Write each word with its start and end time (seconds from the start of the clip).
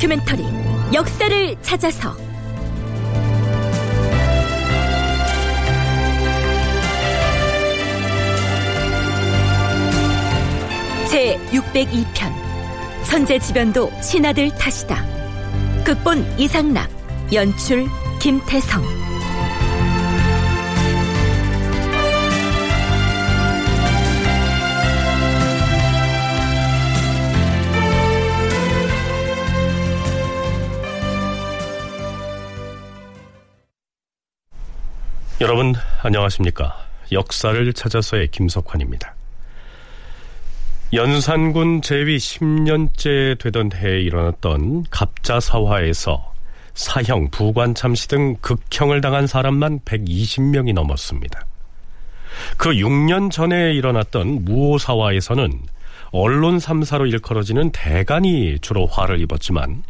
다큐멘터리 0.00 0.42
역사를 0.94 1.56
찾아서. 1.60 2.16
제 11.10 11.38
602편 11.50 12.32
선제지변도 13.04 13.92
신하들 14.02 14.50
탓이다. 14.54 15.04
극본 15.84 16.38
이상락 16.38 16.88
연출 17.34 17.86
김태성 18.20 18.99
여러분 35.40 35.74
안녕하십니까? 36.02 36.76
역사를 37.12 37.72
찾아서의 37.72 38.28
김석환입니다. 38.28 39.14
연산군 40.92 41.80
제위 41.80 42.18
10년째 42.18 43.38
되던 43.38 43.70
해에 43.72 44.02
일어났던 44.02 44.84
갑자사화에서 44.90 46.34
사형, 46.74 47.30
부관참시 47.30 48.08
등 48.08 48.36
극형을 48.42 49.00
당한 49.00 49.26
사람만 49.26 49.80
120명이 49.80 50.74
넘었습니다. 50.74 51.46
그 52.58 52.72
6년 52.72 53.30
전에 53.30 53.72
일어났던 53.72 54.44
무오사화에서는 54.44 55.58
언론 56.12 56.58
3사로 56.58 57.10
일컬어지는 57.12 57.70
대간이 57.70 58.58
주로 58.60 58.84
화를 58.84 59.20
입었지만 59.20 59.84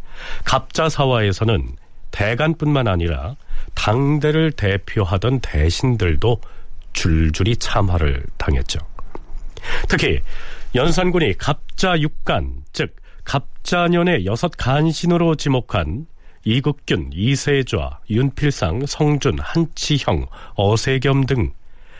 갑자사화에서는 0.45 1.75
대간뿐만 2.11 2.87
아니라 2.87 3.35
당대를 3.73 4.51
대표하던 4.51 5.39
대신들도 5.39 6.41
줄줄이 6.93 7.55
참화를 7.55 8.25
당했죠. 8.37 8.79
특히 9.87 10.19
연산군이 10.75 11.37
갑자 11.37 11.99
육간, 11.99 12.63
즉 12.73 12.95
갑자년의 13.23 14.25
여섯 14.25 14.51
간신으로 14.57 15.35
지목한 15.35 16.07
이국균, 16.43 17.11
이세좌, 17.13 17.99
윤필상, 18.09 18.85
성준, 18.87 19.37
한치형, 19.39 20.25
어세겸 20.55 21.25
등 21.25 21.51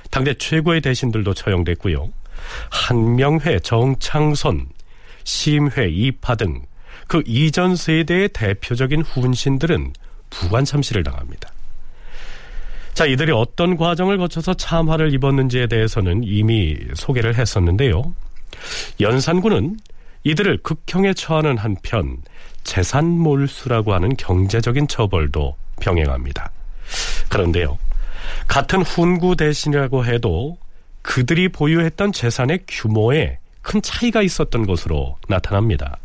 당대 0.10 0.34
최고의 0.34 0.82
대신들도 0.82 1.34
처형됐고요. 1.34 2.10
한명회, 2.72 3.60
정창선, 3.60 4.70
심회, 5.24 5.90
이파 5.90 6.36
등 6.36 6.64
그 7.12 7.22
이전 7.26 7.76
세대의 7.76 8.30
대표적인 8.30 9.02
훈신들은 9.02 9.92
부관 10.30 10.64
참시를 10.64 11.04
당합니다. 11.04 11.52
자, 12.94 13.06
이들이 13.06 13.34
어떤 13.34 13.76
과정을 13.76 14.18
거쳐서 14.18 14.54
참화를 14.54 15.14
입었는지에 15.16 15.68
대해서는 15.68 16.22
이미 16.24 16.78
소개를 16.94 17.36
했었는데요. 17.36 18.16
연산군은 19.02 19.76
이들을 20.24 20.60
극형에 20.64 21.14
처하는 21.14 21.58
한편 21.58 22.16
재산 22.64 23.08
몰수라고 23.08 23.94
하는 23.94 24.16
경제적인 24.16 24.88
처벌도 24.88 25.58
병행합니다. 25.82 26.50
그런데요. 27.28 27.78
같은 28.48 28.84
훈구 28.84 29.36
대신이라고 29.36 30.06
해도 30.06 30.58
그들이 31.02 31.50
보유했던 31.50 32.14
재산의 32.14 32.60
규모에 32.70 33.40
큰 33.62 33.82
차이가 33.82 34.22
있었던 34.22 34.66
것으로 34.66 35.18
나타납니다. 35.28 35.98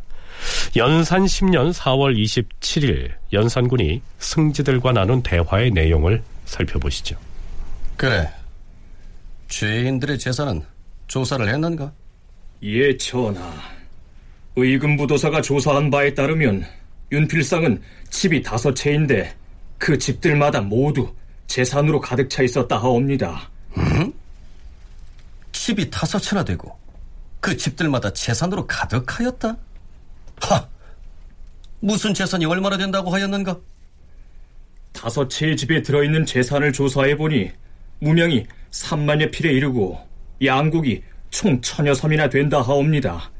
연산 0.76 1.24
10년 1.24 1.72
4월 1.72 2.16
27일 2.16 3.12
연산군이 3.32 4.02
승지들과 4.19 4.92
나눈 4.92 5.22
대화의 5.22 5.70
내용을 5.70 6.22
살펴보시죠. 6.44 7.16
그래. 7.97 8.30
죄인들의 9.48 10.19
재산은 10.19 10.62
조사를 11.06 11.48
했는가? 11.48 11.92
예, 12.62 12.97
전하. 12.97 13.76
의금부도사가 14.56 15.42
조사한 15.42 15.91
바에 15.91 16.14
따르면 16.14 16.66
윤필상은 17.12 17.82
집이 18.10 18.42
다섯 18.42 18.74
채인데 18.74 19.34
그 19.78 19.98
집들마다 19.98 20.60
모두 20.60 21.14
재산으로 21.47 22.00
가득 22.00 22.28
차 22.28 22.42
있었다 22.42 22.78
하옵니다. 22.78 23.50
음? 23.76 24.12
집이 25.53 25.91
다섯 25.91 26.18
채나 26.18 26.44
되고 26.44 26.76
그 27.41 27.56
집들마다 27.56 28.12
재산으로 28.12 28.66
가득하였다? 28.66 29.56
하! 30.41 30.69
무슨 31.80 32.14
재산이 32.14 32.44
얼마나 32.47 32.76
된다고 32.76 33.10
하였는가? 33.10 33.58
다섯 34.92 35.28
채의 35.28 35.56
집에 35.56 35.82
들어있는 35.82 36.24
재산을 36.26 36.72
조사해보니 36.72 37.50
무명이 38.00 38.47
3만여 38.70 39.30
필에 39.30 39.52
이르고 39.52 39.98
양국이 40.42 41.02
총 41.30 41.60
천여 41.60 41.94
섬이나 41.94 42.28
된다 42.28 42.62
하옵니다. 42.62 43.30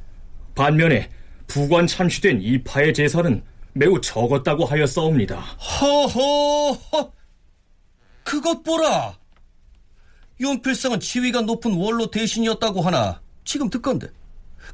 반면에 0.55 1.11
부관 1.47 1.87
참시된 1.87 2.41
이파의 2.43 2.93
재산은 2.95 3.43
매우 3.73 4.01
적었다고 4.01 4.65
하였사옵니다. 4.65 5.37
허허! 5.37 7.13
그것 8.25 8.63
보라! 8.63 9.19
윤필성은 10.41 11.01
지위가 11.01 11.43
높은 11.43 11.75
원로 11.75 12.11
대신이었다고 12.11 12.83
하나 12.83 13.21
지금 13.45 13.71
듣건데 13.71 14.09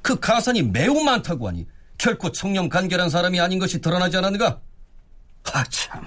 그 0.00 0.18
가산이 0.18 0.62
매우 0.62 1.02
많다고 1.02 1.48
하니 1.48 1.66
결코 2.02 2.32
청렴 2.32 2.68
간결한 2.68 3.10
사람이 3.10 3.38
아닌 3.38 3.60
것이 3.60 3.80
드러나지 3.80 4.16
않았는가? 4.16 4.60
하참 5.44 6.04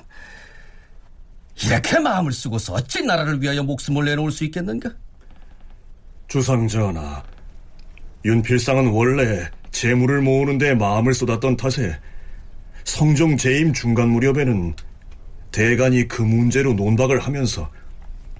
이렇게 1.63 1.99
마음을 1.99 2.33
쓰고서 2.33 2.73
어찌 2.73 3.01
나라를 3.01 3.41
위하여 3.41 3.63
목숨을 3.63 4.03
내놓을 4.03 4.29
수 4.29 4.43
있겠는가? 4.43 4.91
주상전하, 6.27 7.23
윤필상은 8.25 8.87
원래 8.87 9.49
재물을 9.71 10.21
모으는 10.21 10.57
데 10.57 10.75
마음을 10.75 11.13
쏟았던 11.13 11.55
탓에 11.55 11.97
성종 12.83 13.37
재임 13.37 13.71
중간 13.71 14.09
무렵에는 14.09 14.75
대간이 15.53 16.09
그 16.09 16.21
문제로 16.21 16.73
논박을 16.73 17.19
하면서 17.19 17.71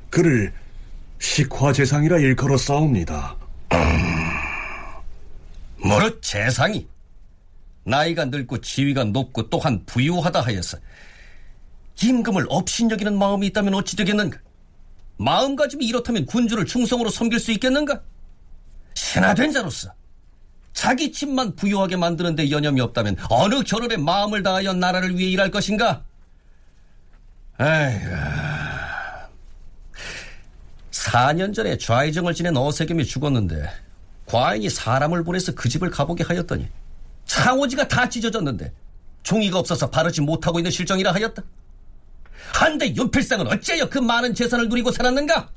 그를 0.10 0.54
식화재상이라 1.20 2.18
일컬어 2.18 2.58
싸웁니다. 2.58 3.38
뭐로 5.78 6.20
재상이? 6.20 6.95
나이가 7.86 8.26
늙고 8.26 8.62
지위가 8.62 9.06
높고 9.06 9.50
또한 9.50 9.84
부유하다 9.86 10.42
하여서 10.42 10.78
임금을 12.02 12.46
업신여기는 12.50 13.18
마음이 13.18 13.48
있다면 13.48 13.74
어찌 13.76 13.96
되겠는가? 13.96 14.38
마음가짐이 15.18 15.86
이렇다면 15.86 16.26
군주를 16.26 16.66
충성으로 16.66 17.10
섬길 17.10 17.40
수 17.40 17.52
있겠는가? 17.52 18.02
신하된 18.96 19.52
자로서 19.52 19.94
자기 20.74 21.12
집만 21.12 21.56
부유하게 21.56 21.96
만드는데 21.96 22.52
여념이 22.52 22.82
없다면 22.82 23.16
어느 23.30 23.64
결혼에 23.64 23.96
마음을 23.96 24.44
다하여 24.44 24.74
나라를 24.74 25.18
위해 25.18 25.30
일할 25.30 25.52
것인가? 25.52 26.04
아이고. 27.58 28.10
4년 30.92 31.54
전에 31.54 31.78
좌의정을 31.78 32.34
지낸 32.34 32.58
어세겸이 32.58 33.06
죽었는데 33.06 33.70
과인이 34.26 34.70
사람을 34.70 35.24
보내서 35.24 35.54
그 35.54 35.70
집을 35.70 35.92
가보게 35.92 36.24
하였더니 36.24 36.68
창호지가 37.26 37.88
다 37.88 38.08
찢어졌는데 38.08 38.72
종이가 39.24 39.60
없어서 39.60 39.90
바르지 39.90 40.22
못하고 40.22 40.60
있는 40.60 40.72
실정이라 40.72 41.12
하였다. 41.14 41.44
한데 42.54 42.94
윤필상은 42.96 43.48
어째여 43.48 43.90
그 43.90 44.00
많은 44.00 44.34
재산을 44.34 44.70
누리고 44.70 44.92
살았는가? 44.92 45.50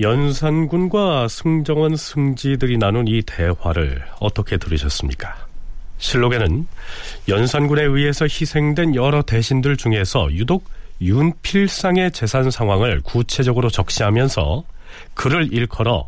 연산군과 0.00 1.28
승정원 1.28 1.96
승지들이 1.96 2.78
나눈 2.78 3.06
이 3.06 3.22
대화를 3.22 4.04
어떻게 4.20 4.56
들으셨습니까? 4.56 5.46
실록에는 5.98 6.66
연산군에 7.28 7.82
의해서 7.84 8.24
희생된 8.24 8.94
여러 8.94 9.22
대신들 9.22 9.76
중에서 9.76 10.32
유독 10.32 10.64
윤필상의 11.00 12.12
재산 12.12 12.50
상황을 12.50 13.02
구체적으로 13.02 13.68
적시하면서 13.70 14.64
그를 15.14 15.52
일컬어 15.52 16.06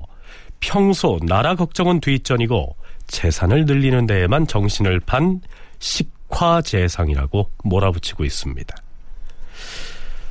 평소 0.60 1.18
나라 1.22 1.54
걱정은 1.54 2.00
뒷전이고 2.00 2.74
재산을 3.06 3.64
늘리는 3.64 4.06
데에만 4.06 4.46
정신을 4.46 5.00
판 5.00 5.40
식화재상이라고 5.78 7.50
몰아붙이고 7.64 8.24
있습니다. 8.24 8.76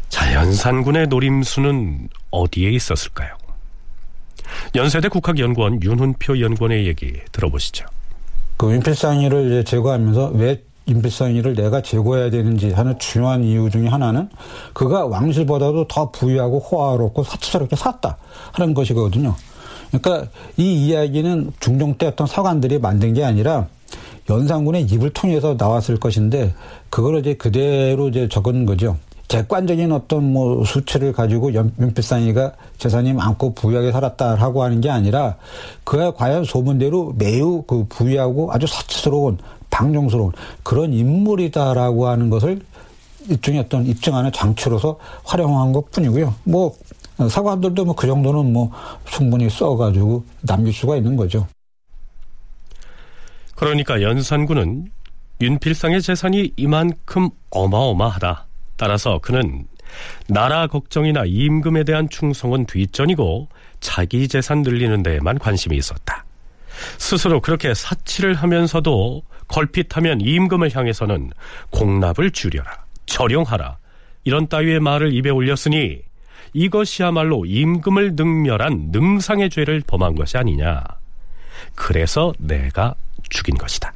자, 0.10 0.34
연산군의 0.34 1.08
노림수는 1.08 2.10
어디에 2.30 2.70
있었을까요? 2.72 3.36
연세대 4.76 5.08
국학연구원 5.10 5.82
윤훈표 5.82 6.40
연구원의 6.40 6.86
얘기 6.86 7.14
들어보시죠. 7.32 7.86
그 8.58 8.72
윤필상이를 8.72 9.66
제거하면서 9.66 10.32
왜 10.36 10.64
윤필상이를 10.88 11.56
내가 11.56 11.82
제거해야 11.82 12.30
되는지 12.30 12.72
하는 12.72 12.98
중요한 13.00 13.44
이유 13.44 13.70
중에 13.70 13.88
하나는 13.88 14.30
그가 14.74 15.06
왕실보다도 15.06 15.88
더 15.88 16.12
부유하고 16.12 16.60
호화롭고 16.60 17.24
사치스럽게 17.24 17.76
샀다 17.76 18.18
하는 18.52 18.74
것이거든요. 18.74 19.36
그러니까 20.02 20.30
이 20.58 20.88
이야기는 20.88 21.54
중종 21.60 21.96
때 21.96 22.08
어떤 22.08 22.26
사관들이 22.26 22.80
만든 22.80 23.14
게 23.14 23.24
아니라 23.24 23.68
연산군의 24.30 24.84
입을 24.84 25.12
통해서 25.12 25.56
나왔을 25.58 25.98
것인데 25.98 26.54
그걸 26.90 27.20
이제 27.20 27.36
그대로 27.36 28.10
이제 28.10 28.28
적은 28.28 28.66
거죠. 28.66 28.98
객관적인 29.28 29.92
어떤 29.92 30.32
뭐 30.32 30.64
수치를 30.64 31.14
가지고 31.14 31.54
윤필상이가 31.54 32.54
재산이 32.78 33.14
많고 33.14 33.54
부유하게 33.54 33.92
살았다라고 33.92 34.64
하는 34.64 34.82
게 34.82 34.90
아니라 34.90 35.38
그가 35.84 36.14
과연 36.14 36.44
소문대로 36.44 37.14
매우 37.18 37.64
그 37.64 37.86
부유하고 37.90 38.52
아주 38.52 38.68
사치스러운 38.68 39.38
방종스러운 39.70 40.34
그런 40.62 40.94
인물이다라고 40.94 42.08
하는 42.08 42.30
것을 42.30 42.62
일종의 43.30 43.62
어떤 43.62 43.86
입증하는 43.86 44.32
장치로서 44.32 44.98
활용한 45.24 45.72
것 45.72 45.90
뿐이고요. 45.92 46.36
뭐 46.44 46.76
사관들도 47.30 47.86
뭐 47.86 47.96
그 47.96 48.08
정도는 48.08 48.52
뭐 48.52 48.72
충분히 49.06 49.50
써가지고 49.50 50.26
남길 50.42 50.74
수가 50.74 50.98
있는 50.98 51.16
거죠. 51.16 51.48
그러니까 53.56 54.02
연산군은 54.02 54.88
윤필상의 55.42 56.02
재산이 56.02 56.54
이만큼 56.58 57.30
어마어마하다. 57.52 58.48
따라서 58.78 59.20
그는 59.22 59.66
나라 60.28 60.68
걱정이나 60.68 61.24
임금에 61.26 61.84
대한 61.84 62.10
충성은 62.10 62.66
뒷전이고 62.66 63.48
자기 63.80 64.28
재산 64.28 64.62
늘리는 64.64 65.04
데에만 65.04 65.38
관심이 65.38 65.78
있었다. 65.78 66.26
스스로 66.98 67.40
그렇게 67.40 67.74
사치를 67.74 68.34
하면서도 68.34 69.22
걸핏하면 69.48 70.22
임금을 70.22 70.76
향해서는 70.76 71.32
공납을 71.70 72.32
줄여라, 72.32 72.86
절용하라 73.06 73.78
이런 74.24 74.48
따위의 74.48 74.80
말을 74.80 75.14
입에 75.14 75.30
올렸으니 75.30 76.02
이것이야말로 76.54 77.46
임금을 77.46 78.16
능멸한 78.16 78.90
능상의 78.92 79.50
죄를 79.50 79.82
범한 79.86 80.16
것이 80.16 80.38
아니냐. 80.38 80.84
그래서 81.76 82.34
내가 82.38 82.96
죽인 83.30 83.58
것이다. 83.58 83.94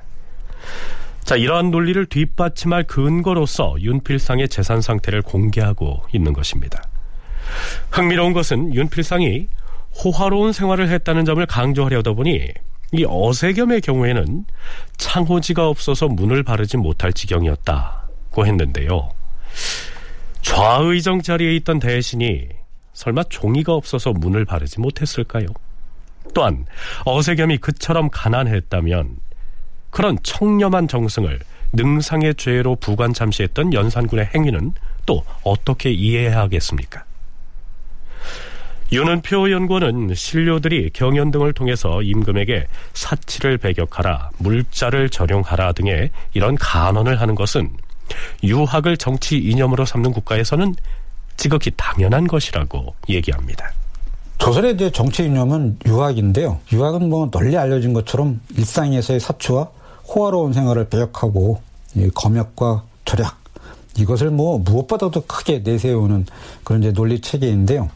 자, 1.24 1.36
이러한 1.36 1.72
논리를 1.72 2.06
뒷받침할 2.06 2.84
근거로서 2.84 3.76
윤필상의 3.80 4.50
재산 4.50 4.82
상태를 4.82 5.22
공개하고 5.22 6.04
있는 6.14 6.34
것입니다. 6.34 6.82
흥미로운 7.92 8.34
것은 8.34 8.74
윤필상이 8.74 9.48
호화로운 10.04 10.54
생활을 10.54 10.90
했다는 10.90 11.26
점을 11.26 11.46
강조하려다 11.46 12.14
보니 12.14 12.48
이 12.94 13.06
어세겸의 13.06 13.82
경우에는 13.82 14.46
창호지가 14.98 15.68
없어서 15.68 16.08
문을 16.08 16.44
바르지 16.44 16.78
못할 16.78 17.12
지경이었다고 17.12 18.46
했는데요. 18.46 19.10
좌의정 20.48 21.22
자리에 21.22 21.56
있던 21.58 21.80
대신이 21.80 22.48
설마 22.94 23.24
종이가 23.26 23.74
없어서 23.74 24.14
문을 24.14 24.46
바르지 24.46 24.80
못했을까요? 24.80 25.46
또한 26.34 26.66
어세겸이 27.06 27.58
그처럼 27.58 28.10
가난했다면 28.10 29.18
그런 29.90 30.18
청렴한 30.24 30.88
정승을 30.88 31.40
능상의 31.74 32.36
죄로 32.36 32.76
부관 32.78 33.14
참시했던 33.14 33.74
연산군의 33.74 34.30
행위는 34.34 34.74
또 35.06 35.24
어떻게 35.44 35.92
이해해야 35.92 36.40
하겠습니까? 36.40 37.04
윤은표 38.94 39.52
연구원은 39.52 40.16
신료들이 40.16 40.92
경연 40.94 41.32
등을 41.32 41.52
통해서 41.52 42.02
임금에게 42.02 42.68
사치를 42.94 43.58
배격하라, 43.58 44.30
물자를 44.38 45.10
절용하라 45.10 45.74
등의 45.74 46.10
이런 46.34 46.56
간언을 46.56 47.20
하는 47.20 47.36
것은 47.36 47.70
유학을 48.44 48.98
정치 48.98 49.38
이념으로 49.38 49.86
삼는 49.86 50.12
국가에서는 50.14 50.76
지극히 51.38 51.72
당연한 51.76 52.28
것이라고 52.28 52.94
얘기합니다. 53.10 53.72
조선의 54.40 54.76
이제 54.76 54.92
정치 54.92 55.26
이념은 55.26 55.80
유학인데요. 55.86 56.60
유학은 56.72 57.10
뭐 57.10 57.30
널리 57.32 57.58
알려진 57.58 57.94
것처럼 57.94 58.40
일상에서의 58.56 59.20
사치와 59.20 59.70
호화로운 60.08 60.54
생활을 60.54 60.90
배역하고 60.90 61.62
검역과 62.14 62.84
절약 63.06 63.38
이것을 63.98 64.30
뭐 64.30 64.60
무엇보다도 64.60 65.24
크게 65.26 65.60
내세우는 65.60 66.28
그런 66.64 66.84
이제 66.84 66.94
논리 66.94 67.20
체계인데요. 67.20 67.90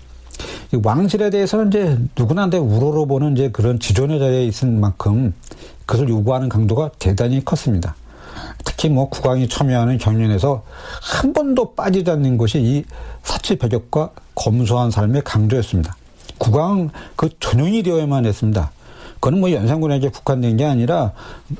왕실에 0.83 1.29
대해서는 1.29 1.67
이제 1.67 1.97
누구나 2.17 2.47
내 2.47 2.57
우러러 2.57 3.05
보는 3.05 3.33
이제 3.33 3.49
그런 3.51 3.79
지존의 3.79 4.19
자리에 4.19 4.45
있은 4.45 4.79
만큼 4.79 5.33
그것을 5.85 6.09
요구하는 6.09 6.49
강도가 6.49 6.89
대단히 6.97 7.43
컸습니다. 7.43 7.95
특히 8.63 8.89
뭐 8.89 9.09
국왕이 9.09 9.47
참여하는 9.49 9.97
경연에서 9.97 10.63
한 11.01 11.33
번도 11.33 11.73
빠지지 11.75 12.09
않는 12.11 12.37
것이 12.37 12.59
이 12.59 12.83
사치 13.23 13.57
배격과 13.57 14.11
검소한 14.35 14.91
삶의 14.91 15.23
강조였습니다. 15.23 15.95
국왕은 16.37 16.89
그 17.15 17.29
전용이 17.39 17.83
되어야만 17.83 18.25
했습니다. 18.25 18.71
그건 19.19 19.39
뭐 19.39 19.51
연산군에게 19.51 20.09
국한된 20.09 20.57
게 20.57 20.65
아니라 20.65 21.13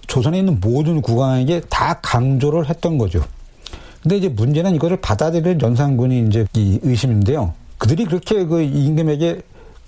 조선에 0.08 0.40
있는 0.40 0.60
모든 0.60 1.02
국왕에게 1.02 1.62
다 1.70 2.00
강조를 2.02 2.68
했던 2.68 2.98
거죠. 2.98 3.24
근데 4.02 4.18
이제 4.18 4.30
문제는 4.30 4.74
이거를 4.76 5.00
받아들인 5.00 5.62
연산군이 5.62 6.26
이제 6.28 6.46
이 6.56 6.80
의심인데요. 6.82 7.54
그들이 7.78 8.06
그렇게 8.06 8.46
그 8.46 8.62
임금에게 8.62 9.42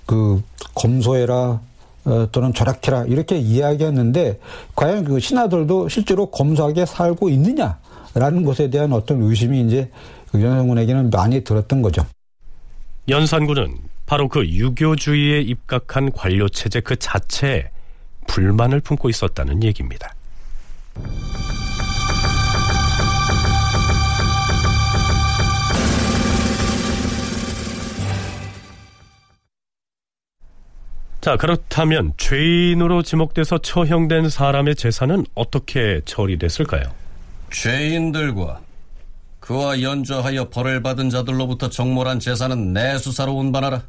그 0.05 0.43
검소해라 0.75 1.61
어, 2.05 2.27
또는 2.31 2.53
절약해라 2.53 3.05
이렇게 3.05 3.37
이야기했는데 3.37 4.39
과연 4.75 5.05
그 5.05 5.19
신하들도 5.19 5.89
실제로 5.89 6.25
검소하게 6.27 6.85
살고 6.85 7.29
있느냐라는 7.29 8.43
것에 8.45 8.69
대한 8.69 8.91
어떤 8.93 9.21
의심이 9.21 9.61
이제 9.61 9.89
그 10.31 10.41
연산군에게는 10.41 11.09
많이 11.09 11.43
들었던 11.43 11.81
거죠. 11.81 12.05
연산군은 13.07 13.77
바로 14.05 14.27
그 14.27 14.45
유교주의에 14.47 15.41
입각한 15.41 16.11
관료 16.11 16.49
체제 16.49 16.81
그 16.81 16.95
자체에 16.95 17.69
불만을 18.27 18.81
품고 18.81 19.09
있었다는 19.09 19.63
얘기입니다. 19.63 20.13
자, 31.23 31.37
그렇다면 31.37 32.11
죄인으로 32.17 33.01
지목돼서 33.01 33.57
처형된 33.57 34.27
사람의 34.27 34.75
재산은 34.75 35.25
어떻게 35.35 36.01
처리됐을까요? 36.03 36.83
죄인들과 37.49 38.59
그와 39.39 39.81
연좌하여 39.81 40.49
벌을 40.49 40.83
받은 40.83 41.09
자들로부터 41.09 41.69
정몰한 41.69 42.19
재산은 42.19 42.73
내 42.73 42.97
수사로 42.97 43.31
운반하라. 43.35 43.83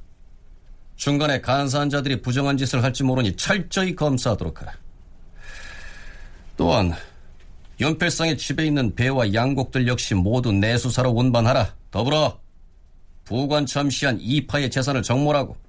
중간에 0.94 1.40
간사한 1.40 1.90
자들이 1.90 2.22
부정한 2.22 2.56
짓을 2.56 2.84
할지 2.84 3.02
모르니 3.02 3.34
철저히 3.34 3.96
검사하도록 3.96 4.60
하라. 4.60 4.72
또한 6.56 6.94
연필상의 7.80 8.38
집에 8.38 8.64
있는 8.64 8.94
배와 8.94 9.34
양곡들 9.34 9.88
역시 9.88 10.14
모두 10.14 10.52
내 10.52 10.78
수사로 10.78 11.10
운반하라. 11.10 11.74
더불어 11.90 12.38
부관 13.24 13.66
참시한 13.66 14.18
이파의 14.20 14.70
재산을 14.70 15.02
정몰하고 15.02 15.64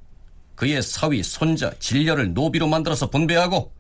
그의 0.56 0.82
사위, 0.82 1.22
손자, 1.22 1.72
진려를 1.80 2.34
노비로 2.34 2.68
만들어서 2.68 3.10
분배하고 3.10 3.74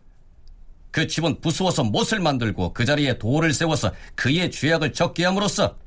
그 0.91 1.07
집은 1.07 1.41
부수어서 1.41 1.83
못을 1.83 2.19
만들고 2.19 2.73
그 2.73 2.85
자리에 2.85 3.17
돌을 3.17 3.53
세워서 3.53 3.91
그의 4.15 4.51
죄악을 4.51 4.93
적게 4.93 5.25
함으로써 5.25 5.77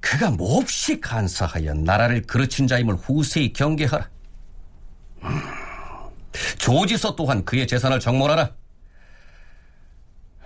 그가 0.00 0.30
몹시 0.30 0.98
간사하여 1.00 1.74
나라를 1.74 2.22
그르친 2.22 2.66
자임을 2.66 2.94
후세히 2.94 3.52
경계하라. 3.52 4.08
음, 5.24 5.42
조지서 6.58 7.16
또한 7.16 7.44
그의 7.44 7.66
재산을 7.66 8.00
정몰하라. 8.00 8.50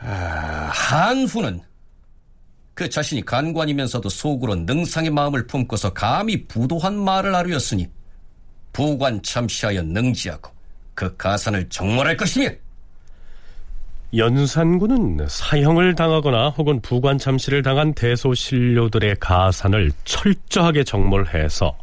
아, 0.00 0.70
한후는 0.72 1.62
그 2.74 2.90
자신이 2.90 3.24
간관이면서도 3.24 4.08
속으로 4.08 4.56
능상의 4.56 5.10
마음을 5.10 5.46
품고서 5.46 5.92
감히 5.94 6.46
부도한 6.46 6.98
말을 6.98 7.34
아뢰었으니 7.34 7.88
부관 8.74 9.22
참시하여 9.22 9.82
능지하고 9.82 10.50
그 10.94 11.16
가산을 11.16 11.68
정몰할 11.70 12.18
것이며 12.18 12.50
연산군은 14.16 15.26
사형을 15.28 15.94
당하거나 15.94 16.50
혹은 16.50 16.80
부관 16.80 17.18
참시를 17.18 17.62
당한 17.62 17.94
대소신료들의 17.94 19.16
가산을 19.18 19.92
철저하게 20.04 20.84
정몰해서 20.84 21.76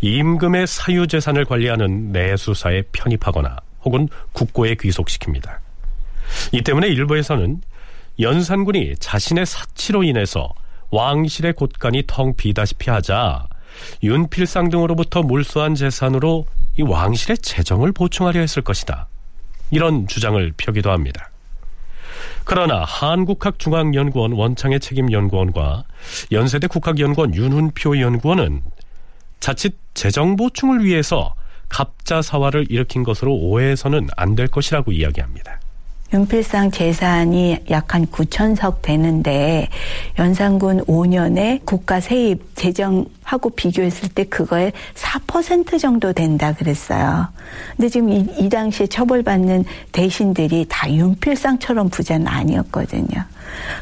임금의 0.00 0.66
사유재산을 0.66 1.46
관리하는 1.46 2.12
내수사에 2.12 2.82
편입하거나 2.92 3.56
혹은 3.84 4.08
국고에 4.32 4.74
귀속시킵니다. 4.74 5.58
이 6.52 6.62
때문에 6.62 6.88
일부에서는 6.88 7.60
연산군이 8.20 8.94
자신의 8.98 9.46
사치로 9.46 10.04
인해서 10.04 10.52
왕실의 10.90 11.54
곳간이 11.54 12.04
텅 12.06 12.34
비다시피 12.36 12.90
하자 12.90 13.46
윤필상 14.02 14.70
등으로부터 14.70 15.22
몰수한 15.22 15.74
재산으로 15.74 16.46
이 16.78 16.82
왕실의 16.82 17.38
재정을 17.38 17.92
보충하려 17.92 18.40
했을 18.40 18.62
것이다. 18.62 19.08
이런 19.70 20.06
주장을 20.06 20.52
펴기도 20.56 20.90
합니다. 20.90 21.30
그러나 22.44 22.84
한국학중앙연구원 22.84 24.32
원창의 24.32 24.80
책임연구원과 24.80 25.84
연세대 26.32 26.66
국학연구원 26.66 27.34
윤훈표 27.34 27.98
연구원은 28.00 28.62
자칫 29.40 29.76
재정 29.94 30.36
보충을 30.36 30.84
위해서 30.84 31.34
갑자사화를 31.68 32.66
일으킨 32.70 33.02
것으로 33.02 33.34
오해해서는 33.34 34.08
안 34.16 34.34
될 34.34 34.48
것이라고 34.48 34.92
이야기합니다. 34.92 35.60
윤필상 36.12 36.70
재산이 36.70 37.64
약 37.70 37.94
한 37.94 38.06
9천석 38.06 38.82
되는데 38.82 39.68
연산군 40.18 40.84
5년에 40.84 41.64
국가 41.64 42.00
세입 42.00 42.56
재정하고 42.56 43.50
비교했을 43.50 44.08
때 44.08 44.24
그거의 44.24 44.72
4% 44.94 45.78
정도 45.78 46.12
된다 46.12 46.52
그랬어요. 46.52 47.28
근데 47.76 47.88
지금 47.88 48.08
이, 48.08 48.26
이 48.36 48.48
당시에 48.48 48.88
처벌받는 48.88 49.64
대신들이 49.92 50.66
다 50.68 50.92
윤필상처럼 50.92 51.90
부자는 51.90 52.26
아니었거든요. 52.26 53.24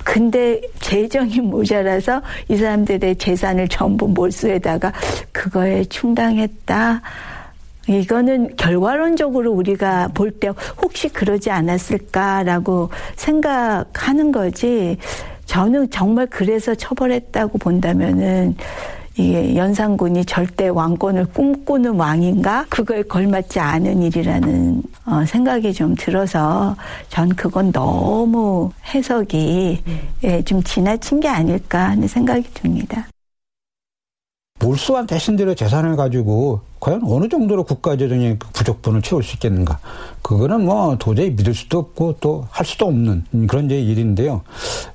근데 0.05 0.61
재정이 0.81 1.41
모자라서 1.41 2.21
이 2.51 2.57
사람들의 2.57 3.17
재산을 3.17 3.69
전부 3.69 4.09
몰수에다가 4.09 4.93
그거에 5.33 5.85
충당했다. 5.87 7.01
이거는 7.89 8.57
결과론적으로 8.57 9.53
우리가 9.53 10.09
볼 10.15 10.31
때 10.39 10.49
혹시 10.83 11.09
그러지 11.09 11.51
않았을까라고 11.51 12.91
생각하는 13.17 14.33
거지. 14.33 14.97
저는 15.47 15.91
정말 15.91 16.27
그래서 16.29 16.75
처벌했다고 16.75 17.59
본다면은 17.59 18.57
이게 19.17 19.55
연산군이 19.57 20.25
절대 20.25 20.69
왕권을 20.69 21.27
꿈꾸는 21.27 21.97
왕인가? 21.97 22.65
그거에 22.71 23.03
걸맞지 23.03 23.61
않은 23.61 24.01
일이라는 24.03 24.83
어, 25.05 25.25
생각이 25.27 25.75
좀 25.75 25.95
들어서 25.95 26.75
전 27.11 27.29
그건 27.29 27.73
너무 27.73 28.71
해석이 28.95 29.83
예, 30.25 30.43
좀 30.43 30.63
지나친 30.63 31.21
게 31.21 31.29
아닐까 31.29 31.91
하는 31.91 32.09
생각이 32.09 32.45
듭니다. 32.55 33.07
몰수한 34.63 35.09
대신들의 35.09 35.57
재산을 35.57 35.97
가지고 35.97 36.61
과연 36.79 37.03
어느 37.05 37.29
정도로 37.29 37.65
국가 37.65 37.97
재정의 37.97 38.39
그 38.39 38.49
부족분을 38.53 39.03
채울 39.03 39.23
수 39.25 39.35
있겠는가? 39.35 39.81
그거는 40.23 40.65
뭐 40.65 40.97
도저히 40.99 41.31
믿을 41.31 41.53
수도 41.53 41.79
없고 41.81 42.17
또 42.21 42.47
할 42.51 42.65
수도 42.65 42.87
없는 42.87 43.25
그런 43.49 43.67
이제 43.67 43.81
일인데요. 43.81 44.43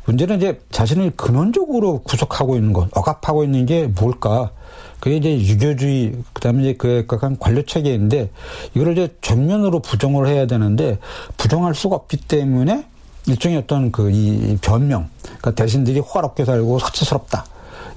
문제는 0.06 0.38
이제 0.38 0.62
자신을 0.72 1.12
근원적으로 1.18 2.00
구속하고 2.00 2.56
있는 2.56 2.72
것, 2.72 2.88
억압하고 2.96 3.44
있는 3.44 3.66
게 3.66 3.88
뭘까? 3.88 4.52
그게 5.00 5.18
이제 5.18 5.38
유교주의, 5.38 6.16
그 6.34 6.42
다음에 6.42 6.64
이제 6.64 6.74
그에 6.74 7.06
각한 7.06 7.38
관료 7.38 7.62
체계인데, 7.62 8.32
이거를 8.74 8.94
이제 8.94 9.16
전면으로 9.22 9.80
부정을 9.80 10.28
해야 10.28 10.48
되는데, 10.48 10.98
부정할 11.38 11.76
수가 11.76 11.96
없기 11.96 12.18
때문에 12.18 12.86
일종의 13.28 13.60
어떤 13.60 13.92
그 13.92 14.10
이 14.12 14.58
변명, 14.62 15.10
그러니까 15.24 15.52
대신들이 15.52 16.00
호화롭게 16.00 16.46
살고 16.46 16.80
사치스럽다. 16.80 17.46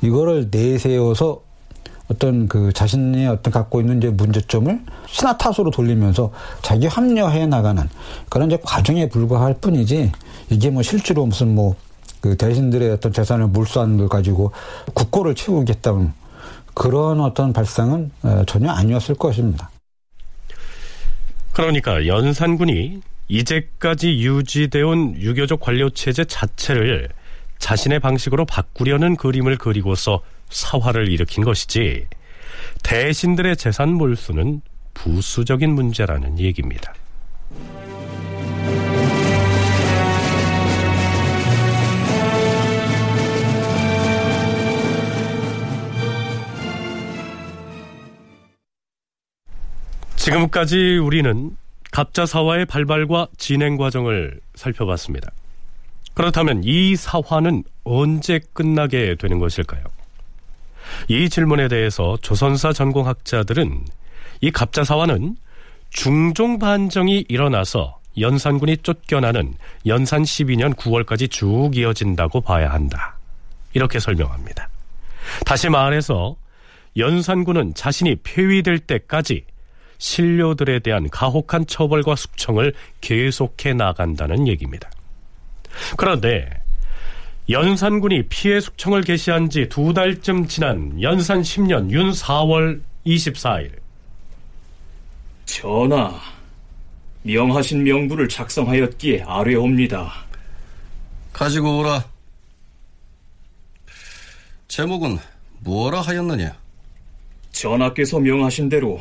이거를 0.03 0.49
내세워서 0.51 1.41
어떤 2.11 2.49
그 2.49 2.73
자신의 2.73 3.29
어떤 3.29 3.53
갖고 3.53 3.81
있는 3.81 3.99
이제 3.99 4.11
문제점을 4.11 4.81
신화 5.07 5.37
탓으로 5.39 5.71
돌리면서 5.71 6.33
자기 6.63 6.87
합리화해 6.87 7.47
나가는 7.47 7.89
그런 8.29 8.51
이제 8.51 8.59
과정에 8.63 9.09
불과할 9.09 9.55
뿐이지 9.61 10.11
이게 10.51 10.71
뭐 10.71 10.83
실제로 10.83 11.25
무슨 11.27 11.55
뭐 11.55 11.77
그 12.21 12.37
대신들의 12.37 12.91
어떤 12.91 13.13
재산을 13.13 13.47
몰수하는 13.49 13.97
걸 13.97 14.09
가지고 14.09 14.53
국고를 14.95 15.35
채우겠다는 15.35 16.13
그런 16.75 17.21
어떤 17.21 17.53
발상은 17.53 18.11
전혀 18.47 18.71
아니었을 18.71 19.15
것입니다. 19.15 19.71
그러니까 21.53 22.07
연산군이 22.07 23.01
이제까지 23.29 24.19
유지되어 24.19 24.87
온 24.87 25.17
유교적 25.17 25.61
관료 25.61 25.91
체제 25.91 26.25
자체를 26.25 27.09
자신의 27.59 28.01
방식으로 28.01 28.45
바꾸려는 28.45 29.17
그림을 29.17 29.59
그리고서 29.59 30.21
사화를 30.51 31.11
일으킨 31.11 31.45
것이지 31.45 32.07
대신들의 32.83 33.57
재산 33.57 33.95
몰수는 33.95 34.61
부수적인 34.95 35.71
문제라는 35.71 36.39
얘기입니다. 36.39 36.93
지금까지 50.17 50.99
우리는 50.99 51.57
갑자 51.91 52.27
사화의 52.27 52.67
발발과 52.67 53.29
진행 53.39 53.77
과정을 53.77 54.41
살펴봤습니다. 54.55 55.31
그렇다면 56.15 56.63
이 56.63 56.95
사화는 56.95 57.65
언제 57.85 58.41
끝나게 58.53 59.17
되는 59.17 59.39
것일까요? 59.39 59.83
이 61.09 61.29
질문에 61.29 61.69
대해서 61.69 62.17
조선사 62.23 62.73
전공학자들은 62.73 63.85
이 64.41 64.51
갑자사화는 64.51 65.37
중종 65.91 66.59
반정이 66.59 67.27
일어나서 67.29 67.99
연산군이 68.19 68.79
쫓겨나는 68.79 69.55
연산 69.87 70.23
12년 70.23 70.75
9월까지 70.75 71.31
쭉 71.31 71.71
이어진다고 71.75 72.41
봐야 72.41 72.71
한다. 72.73 73.17
이렇게 73.73 73.99
설명합니다. 73.99 74.69
다시 75.45 75.69
말해서 75.69 76.37
연산군은 76.97 77.75
자신이 77.75 78.17
폐위될 78.23 78.81
때까지 78.81 79.45
신료들에 79.99 80.81
대한 80.81 81.09
가혹한 81.11 81.67
처벌과 81.67 82.17
숙청을 82.17 82.73
계속해 83.01 83.75
나간다는 83.75 84.49
얘기입니다. 84.49 84.91
그런데 85.97 86.49
연산군이 87.49 88.25
피해 88.29 88.61
숙청을 88.61 89.03
개시한 89.03 89.51
지 89.51 89.69
두 89.69 89.93
달쯤 89.93 90.47
지난 90.47 91.01
연산 91.03 91.43
10년 91.43 91.91
윤 91.91 92.11
4월 92.13 92.81
24일 93.07 93.73
전하, 95.47 96.21
명하신 97.23 97.83
명부를 97.83 98.29
작성하였기에 98.29 99.25
아뢰옵니다. 99.27 100.13
가지고 101.33 101.79
오라. 101.81 102.05
제목은 104.69 105.19
무엇라 105.59 106.03
하였느냐? 106.03 106.57
전하께서 107.51 108.21
명하신 108.21 108.69
대로 108.69 109.01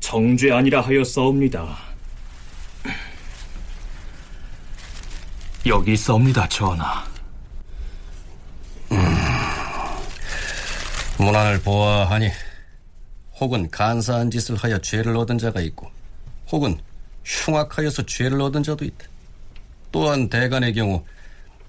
정죄 0.00 0.50
아니라 0.50 0.80
하였사옵니다. 0.80 1.76
여기 5.66 5.92
있사옵니다, 5.92 6.48
전하. 6.48 7.04
문안을 11.22 11.60
보아하니 11.62 12.30
혹은 13.40 13.70
간사한 13.70 14.30
짓을 14.30 14.56
하여 14.56 14.78
죄를 14.78 15.16
얻은 15.16 15.38
자가 15.38 15.60
있고 15.60 15.90
혹은 16.50 16.78
흉악하여서 17.24 18.04
죄를 18.06 18.40
얻은 18.40 18.62
자도 18.62 18.84
있다. 18.84 19.06
또한 19.92 20.28
대간의 20.28 20.74
경우 20.74 21.04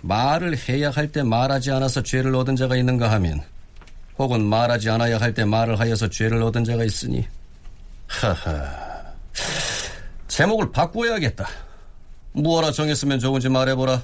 말을 0.01 0.57
해야 0.67 0.89
할 0.91 1.11
때 1.11 1.23
말하지 1.23 1.71
않아서 1.71 2.01
죄를 2.03 2.35
얻은 2.35 2.55
자가 2.55 2.75
있는가 2.75 3.11
하면 3.11 3.41
혹은 4.17 4.43
말하지 4.45 4.89
않아야 4.89 5.17
할 5.17 5.33
때 5.33 5.45
말을 5.45 5.79
하여서 5.79 6.07
죄를 6.09 6.41
얻은 6.43 6.63
자가 6.63 6.83
있으니 6.83 7.25
하하 8.07 9.13
제목을 10.27 10.71
바꾸어야겠다. 10.71 11.47
무엇라 12.33 12.71
정했으면 12.71 13.19
좋은지 13.19 13.49
말해보라. 13.49 14.01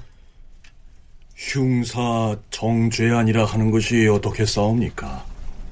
흉사 1.36 2.36
정죄안이라 2.52 3.46
하는 3.46 3.72
것이 3.72 4.08
어떻게 4.08 4.46
싸웁니까? 4.46 5.26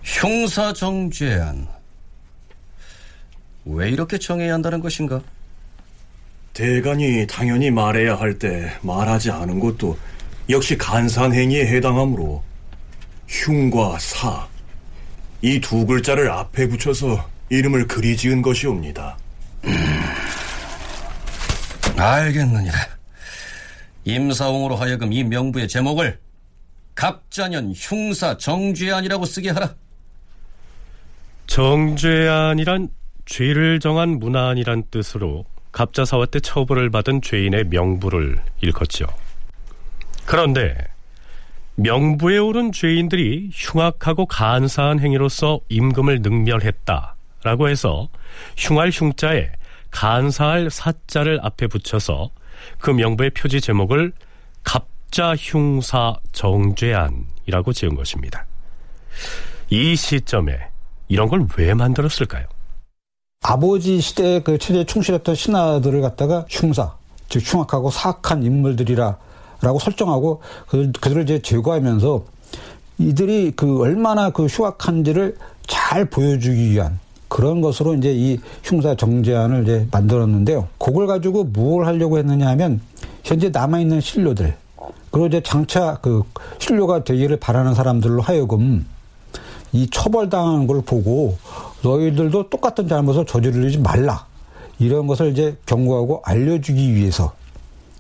흉사 0.08 0.72
정죄안. 0.74 1.68
왜 3.66 3.90
이렇게 3.90 4.18
정해야 4.18 4.54
한다는 4.54 4.80
것인가? 4.80 5.22
대간이 6.54 7.28
당연히 7.28 7.70
말해야 7.70 8.16
할 8.18 8.40
때 8.40 8.74
말하지 8.82 9.30
않은 9.32 9.60
것도 9.60 9.98
역시 10.50 10.78
간산 10.78 11.34
행위에 11.34 11.68
해당하므로 11.68 12.42
흉과 13.28 14.00
사, 14.00 14.48
이 15.42 15.60
두 15.60 15.86
글자를 15.86 16.32
앞에 16.32 16.68
붙여서 16.70 17.30
이름을 17.50 17.88
그리 17.88 18.16
지은 18.16 18.42
것이옵니다. 18.42 19.18
음, 19.66 19.76
알겠느니라. 21.98 22.78
임사홍으로 24.06 24.78
하여금 24.78 25.12
이 25.12 25.24
명부의 25.26 25.68
제목을 25.68 26.18
갑자년 26.96 27.74
흉사 27.76 28.38
정죄안이라고 28.38 29.26
쓰게 29.26 29.50
하라. 29.50 29.76
정죄안이란 31.48 32.90
죄를 33.26 33.80
정한 33.80 34.20
문안이란 34.20 34.84
뜻으로 34.92 35.46
갑자사와 35.72 36.28
때 36.28 36.40
처벌을 36.40 36.90
받은 36.90 37.22
죄인의 37.22 37.66
명부를 37.66 38.38
일컫죠. 38.62 39.08
그런데 40.26 40.76
명부에 41.76 42.38
오른 42.38 42.72
죄인들이 42.72 43.50
흉악하고 43.54 44.26
간사한 44.26 45.00
행위로서 45.00 45.60
임금을 45.70 46.22
능멸했다라고 46.22 47.70
해서 47.70 48.10
흉할 48.58 48.90
흉자에 48.90 49.52
간사할 49.92 50.70
사자를 50.70 51.40
앞에 51.44 51.68
붙여서 51.68 52.32
그 52.80 52.90
명부의 52.90 53.30
표지 53.32 53.62
제목을 53.62 54.12
갑자흉사 54.64 56.16
정죄안이라고 56.32 57.74
지은 57.74 57.96
것입니다. 57.96 58.46
이 59.70 59.96
시점에 59.96 60.70
이런 61.08 61.30
걸 61.30 61.46
왜 61.58 61.74
만들었을까요? 61.74 62.46
아버지 63.42 64.02
시대에 64.02 64.42
그 64.42 64.58
체제에 64.58 64.84
충실했던 64.86 65.36
신하들을 65.36 66.02
갖다가 66.02 66.46
흉사, 66.50 66.94
즉 67.30 67.42
흉악하고 67.46 67.92
사악한 67.92 68.44
인물들이라라고 68.44 69.80
설정하고 69.80 70.42
그, 70.68 70.92
그들을 71.00 71.24
이제 71.24 71.42
제거하면서 71.42 72.24
이들이 72.98 73.54
그 73.56 73.80
얼마나 73.80 74.32
그 74.32 74.48
흉악한지를 74.48 75.38
잘 75.68 76.06
보여주기 76.06 76.72
위한 76.72 77.00
그런 77.28 77.62
것으로 77.62 77.94
이제 77.94 78.12
이 78.14 78.40
흉사 78.64 78.96
정제안을 78.96 79.64
이제 79.64 79.88
만들었는데요. 79.92 80.68
그걸 80.80 81.08
가지고 81.08 81.44
뭘 81.44 81.86
하려고 81.86 82.18
했느냐 82.18 82.48
하면 82.50 82.82
현재 83.24 83.50
남아있는 83.50 84.02
신료들, 84.02 84.56
그리고 85.12 85.28
이제 85.28 85.42
장차 85.42 86.00
그 86.02 86.24
신료가 86.60 87.04
되기를 87.04 87.38
바라는 87.38 87.76
사람들로 87.76 88.22
하여금 88.22 88.86
이 89.78 89.88
처벌당하는 89.90 90.68
걸 90.68 90.82
보고 90.82 91.38
너희들도 91.84 92.50
똑같은 92.50 92.88
잘못을 92.88 93.26
저지르지 93.26 93.78
말라. 93.80 94.26
이런 94.80 95.08
것을 95.08 95.32
이제 95.32 95.56
경고하고 95.66 96.22
알려주기 96.24 96.96
위해서 96.96 97.34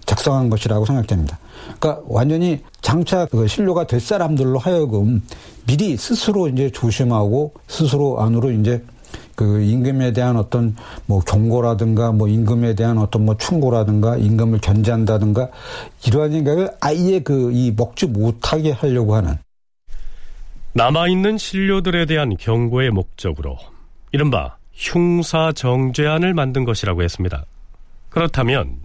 작성한 0.05 0.49
것이라고 0.49 0.85
생각됩니다. 0.85 1.37
그러니까 1.79 2.01
완전히 2.07 2.61
장차 2.81 3.25
그 3.25 3.47
신료가 3.47 3.87
될 3.87 3.99
사람들로 3.99 4.57
하여금 4.59 5.23
미리 5.65 5.97
스스로 5.97 6.47
이제 6.47 6.69
조심하고 6.71 7.53
스스로 7.67 8.21
안으로 8.21 8.51
이제 8.51 8.83
그 9.35 9.61
임금에 9.61 10.13
대한 10.13 10.35
어떤 10.37 10.75
뭐 11.05 11.19
경고라든가 11.19 12.11
뭐 12.11 12.27
임금에 12.27 12.73
대한 12.75 12.97
어떤 12.97 13.25
뭐 13.25 13.37
충고라든가 13.37 14.17
임금을 14.17 14.59
견제한다든가 14.61 15.49
이러한 16.05 16.31
생각을 16.31 16.71
아예 16.79 17.19
그 17.19 17.51
이 17.51 17.71
먹지 17.75 18.07
못하게 18.07 18.71
하려고 18.71 19.15
하는 19.15 19.37
남아있는 20.77 21.39
신료들에 21.39 22.05
대한 22.05 22.37
경고의 22.37 22.91
목적으로 22.91 23.57
이른바 24.11 24.57
흉사 24.73 25.51
정죄안을 25.51 26.35
만든 26.35 26.65
것이라고 26.65 27.01
했습니다. 27.01 27.45
그렇다면 28.09 28.77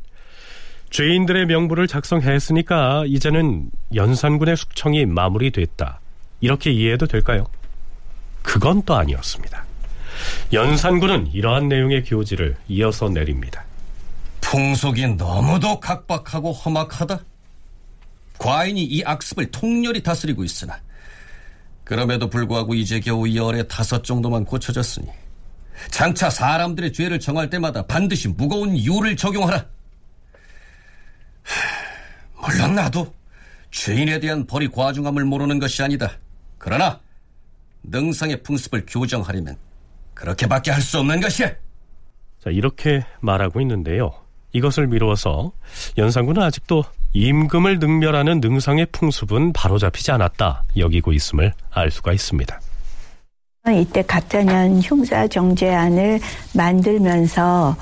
죄인들의 0.89 1.45
명부를 1.45 1.87
작성했으니까 1.87 3.05
이제는 3.07 3.71
연산군의 3.95 4.57
숙청이 4.57 5.05
마무리됐다. 5.05 6.01
이렇게 6.41 6.71
이해해도 6.71 7.07
될까요? 7.07 7.47
그건 8.41 8.83
또 8.85 8.95
아니었습니다. 8.95 9.63
연산군은 10.55 11.27
이러한 11.35 11.69
내용의 11.69 12.05
교지를 12.05 12.57
이어서 12.69 13.11
내립니다. 13.11 13.67
풍속이 14.41 15.09
너무도 15.17 15.79
각박하고 15.79 16.53
험악하다. 16.53 17.21
과인이 18.39 18.83
이 18.83 19.05
악습을 19.05 19.51
통렬히 19.51 20.03
다스리고 20.03 20.43
있으나 20.43 20.79
그럼에도 21.85 22.29
불구하고 22.29 22.75
이제 22.75 23.01
겨우 23.01 23.29
열의 23.29 23.69
다섯 23.69 24.05
정도만 24.05 24.45
고쳐졌으니 24.45 25.09
장차 25.91 26.31
사람들의 26.31 26.93
죄를 26.93 27.19
정할 27.19 27.51
때마다 27.51 27.87
반드시 27.87 28.29
무거운 28.29 28.77
유를 28.79 29.17
적용하라. 29.17 29.67
하, 31.43 32.47
물론 32.47 32.75
나도 32.75 33.13
죄인에 33.71 34.21
대한 34.21 34.47
벌이 34.47 34.69
과중함을 34.69 35.25
모르는 35.25 35.59
것이 35.59 35.83
아니다. 35.83 36.13
그러나 36.59 37.01
능상의 37.83 38.43
풍습을 38.43 38.85
교정하려면 38.87 39.57
그렇게밖에 40.15 40.71
할 40.71 40.83
수 40.83 40.99
없는 41.01 41.21
것이야. 41.21 41.49
자, 41.49 42.51
이렇게 42.51 43.05
말하고 43.21 43.61
있는데요. 43.61 44.13
이것을 44.53 44.87
미루어서 44.87 45.53
연산군은 45.99 46.43
아직도 46.43 46.85
임금을 47.15 47.79
능멸하는 47.79 48.41
능상의 48.41 48.87
풍습은 48.93 49.53
바로잡히지 49.53 50.13
않았다 50.13 50.65
여기고 50.77 51.13
있음을 51.13 51.53
알 51.71 51.91
수가 51.91 52.13
있습니다. 52.13 52.61
이때 53.75 54.03
가짜년 54.03 54.81
흉사 54.81 55.29
정제안을 55.29 56.19
만들면서 56.55 57.77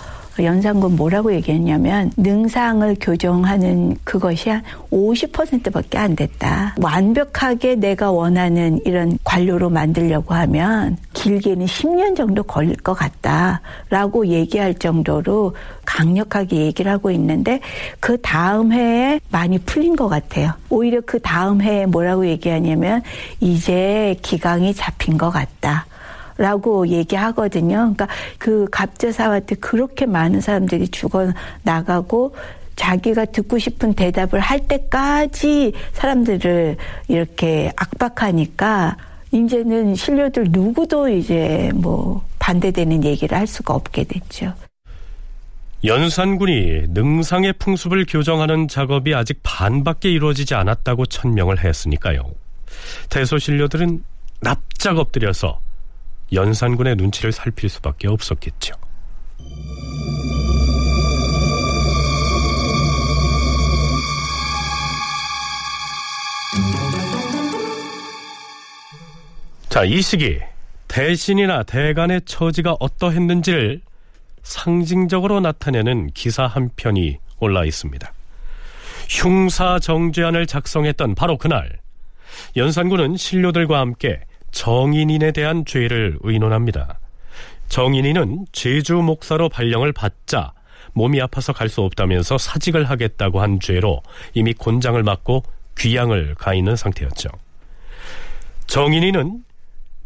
연산군 0.45 0.97
뭐라고 0.97 1.33
얘기했냐면 1.35 2.13
능상을 2.17 2.97
교정하는 3.01 3.97
그것이 4.05 4.51
한 4.51 4.63
50%밖에 4.91 5.99
안 5.99 6.17
됐다. 6.17 6.75
완벽하게 6.81 7.77
내가 7.77 8.11
원하는 8.11 8.81
이런 8.85 9.19
관료로 9.25 9.71
만들려고 9.71 10.35
하면 10.35 10.97
길게는 11.15 11.67
10년 11.67 12.17
정도 12.17 12.43
걸릴 12.43 12.77
것 12.77 12.95
같다라고 12.95 14.27
얘기할 14.27 14.75
정도로 14.75 15.55
강력하게 15.85 16.57
얘기를 16.57 16.91
하고 16.91 17.11
있는데 17.11 17.61
그 17.99 18.21
다음 18.21 18.73
해에 18.73 19.21
많이 19.31 19.59
풀린 19.59 19.97
것 19.97 20.09
같아요. 20.09 20.53
오히려 20.69 21.01
그 21.05 21.21
다음 21.21 21.61
해에 21.63 21.87
뭐라고 21.87 22.27
얘기하냐면 22.27 23.03
이제 23.41 24.17
기강이 24.23 24.75
잡힌 24.75 25.19
것 25.19 25.31
같다. 25.31 25.87
라고 26.41 26.89
얘기하거든요. 26.89 27.77
그러니까 27.77 28.09
그 28.39 28.67
갑자사화 28.71 29.41
때 29.41 29.55
그렇게 29.57 30.07
많은 30.07 30.41
사람들이 30.41 30.89
죽어 30.89 31.31
나가고 31.65 32.35
자기가 32.77 33.27
듣고 33.27 33.59
싶은 33.59 33.93
대답을 33.93 34.41
할 34.41 34.67
때까지 34.67 35.75
사람들을 35.93 36.79
이렇게 37.09 37.71
압박하니까 37.77 38.97
이제는 39.33 39.95
신료들 39.95 40.47
누구도 40.49 41.11
이제 41.11 41.71
뭐 41.75 42.25
반대되는 42.39 43.05
얘기를 43.05 43.37
할 43.37 43.47
수가 43.47 43.75
없게 43.75 44.05
됐죠. 44.05 44.55
연산군이 45.85 46.87
능상의 46.89 47.53
풍습을 47.59 48.07
교정하는 48.09 48.67
작업이 48.67 49.15
아직 49.15 49.41
반밖에 49.43 50.11
이루어지지 50.11 50.55
않았다고 50.55 51.05
천명을 51.05 51.63
했으니까요. 51.63 52.23
대소신료들은 53.11 54.03
납작 54.41 54.97
엎드려서 54.97 55.61
연산군의 56.33 56.97
눈치를 56.97 57.33
살필 57.33 57.69
수밖에 57.69 58.09
없었겠죠. 58.09 58.75
자, 69.69 69.85
이 69.85 70.03
시기 70.03 70.41
대신이나 70.89 71.63
대간의 71.63 72.23
처지가 72.25 72.77
어떠했는지를 72.81 73.81
상징적으로 74.43 75.41
나타내는 75.41 76.11
기사 76.13 76.47
한 76.47 76.71
편이 76.75 77.19
올라 77.39 77.65
있습니다. 77.65 78.13
흉사 79.09 79.79
정죄안을 79.79 80.47
작성했던 80.47 81.15
바로 81.15 81.37
그날 81.37 81.79
연산군은 82.57 83.17
신료들과 83.17 83.79
함께 83.79 84.21
정인인에 84.53 85.33
대한 85.33 85.65
죄를 85.65 86.19
의논합니다. 86.23 86.99
정인인은 87.69 88.47
제주 88.53 88.95
목사로 88.97 89.49
발령을 89.49 89.93
받자 89.93 90.53
몸이 90.93 91.21
아파서 91.23 91.53
갈 91.53 91.69
수 91.69 91.83
없다면서 91.83 92.37
사직을 92.39 92.91
하겠다고 92.91 93.41
한 93.41 93.61
죄로 93.61 94.03
이미 94.35 94.53
곤장을 94.55 95.01
맞고 95.03 95.45
귀양을 95.79 96.35
가 96.35 96.53
있는 96.53 96.75
상태였죠. 96.77 97.29
정인이는 98.67 99.45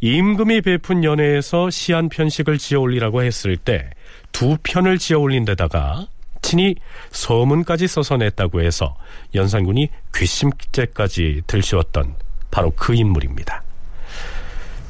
임금이 0.01 0.61
베푼 0.61 1.05
연회에서 1.05 1.71
시한 1.71 2.09
편식을 2.11 2.59
지어 2.59 2.81
올리라고 2.81 3.23
했을 3.23 3.57
때 3.57 3.91
두 4.35 4.59
편을 4.65 4.99
지어 4.99 5.21
올린 5.21 5.45
데다가 5.45 6.09
친히 6.43 6.75
서문까지 7.13 7.87
써서 7.87 8.17
냈다고 8.17 8.61
해서 8.63 8.97
연산군이 9.35 9.89
괘씸죄까지 10.13 11.43
들씌웠던 11.47 12.17
바로 12.51 12.73
그 12.75 12.95
인물입니다. 12.95 13.63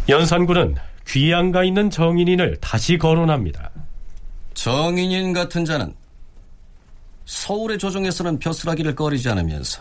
연산군은 0.08 0.74
귀양가 1.06 1.64
있는 1.64 1.90
정인인을 1.90 2.58
다시 2.60 2.98
거론합니다. 2.98 3.70
정인인 4.52 5.32
같은 5.32 5.64
자는 5.64 5.94
서울의 7.24 7.78
조정에서는 7.78 8.38
벼슬하기를 8.38 8.94
꺼리지 8.94 9.28
않으면서 9.30 9.80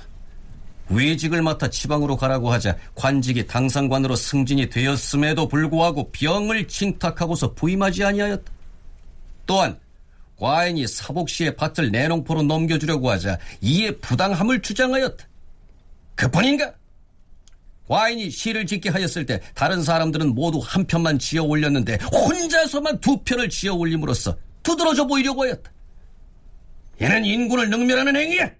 외직을 0.90 1.42
맡아 1.42 1.70
지방으로 1.70 2.16
가라고 2.16 2.52
하자 2.52 2.76
관직이 2.96 3.48
당상관으로 3.48 4.16
승진이 4.16 4.70
되었음에도 4.70 5.48
불구하고 5.48 6.12
병을 6.12 6.68
칭탁하고서 6.68 7.54
부임하지 7.54 8.04
아니하였다. 8.04 8.52
또한 9.46 9.78
과인이 10.38 10.88
사복시의 10.88 11.56
밭을 11.56 11.92
내농포로 11.92 12.44
넘겨주려고 12.44 13.10
하자 13.10 13.38
이에 13.62 13.92
부당함을 13.92 14.62
주장하였다. 14.62 15.26
그뿐인가? 16.16 16.74
과인이 17.88 18.30
시를 18.30 18.66
짓게 18.66 18.90
하였을 18.90 19.26
때 19.26 19.42
다른 19.54 19.84
사람들은 19.84 20.34
모두 20.34 20.60
한 20.64 20.86
편만 20.86 21.20
지어 21.20 21.44
올렸는데 21.44 21.98
혼자서만 22.12 23.00
두 23.00 23.18
편을 23.24 23.50
지어 23.50 23.74
올림으로써 23.74 24.38
두드러져 24.62 25.06
보이려고 25.06 25.44
하였다. 25.44 25.72
얘는 27.02 27.26
인군을 27.26 27.70
능멸하는 27.70 28.16
행위야. 28.16 28.52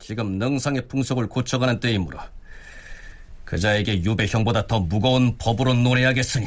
지금 0.00 0.38
능상의 0.38 0.88
풍속을 0.88 1.28
고쳐가는 1.28 1.80
때이므로 1.80 2.18
그자에게 3.44 4.02
유배형보다 4.02 4.66
더 4.66 4.80
무거운 4.80 5.36
법으로 5.38 5.74
논해야겠으니 5.74 6.46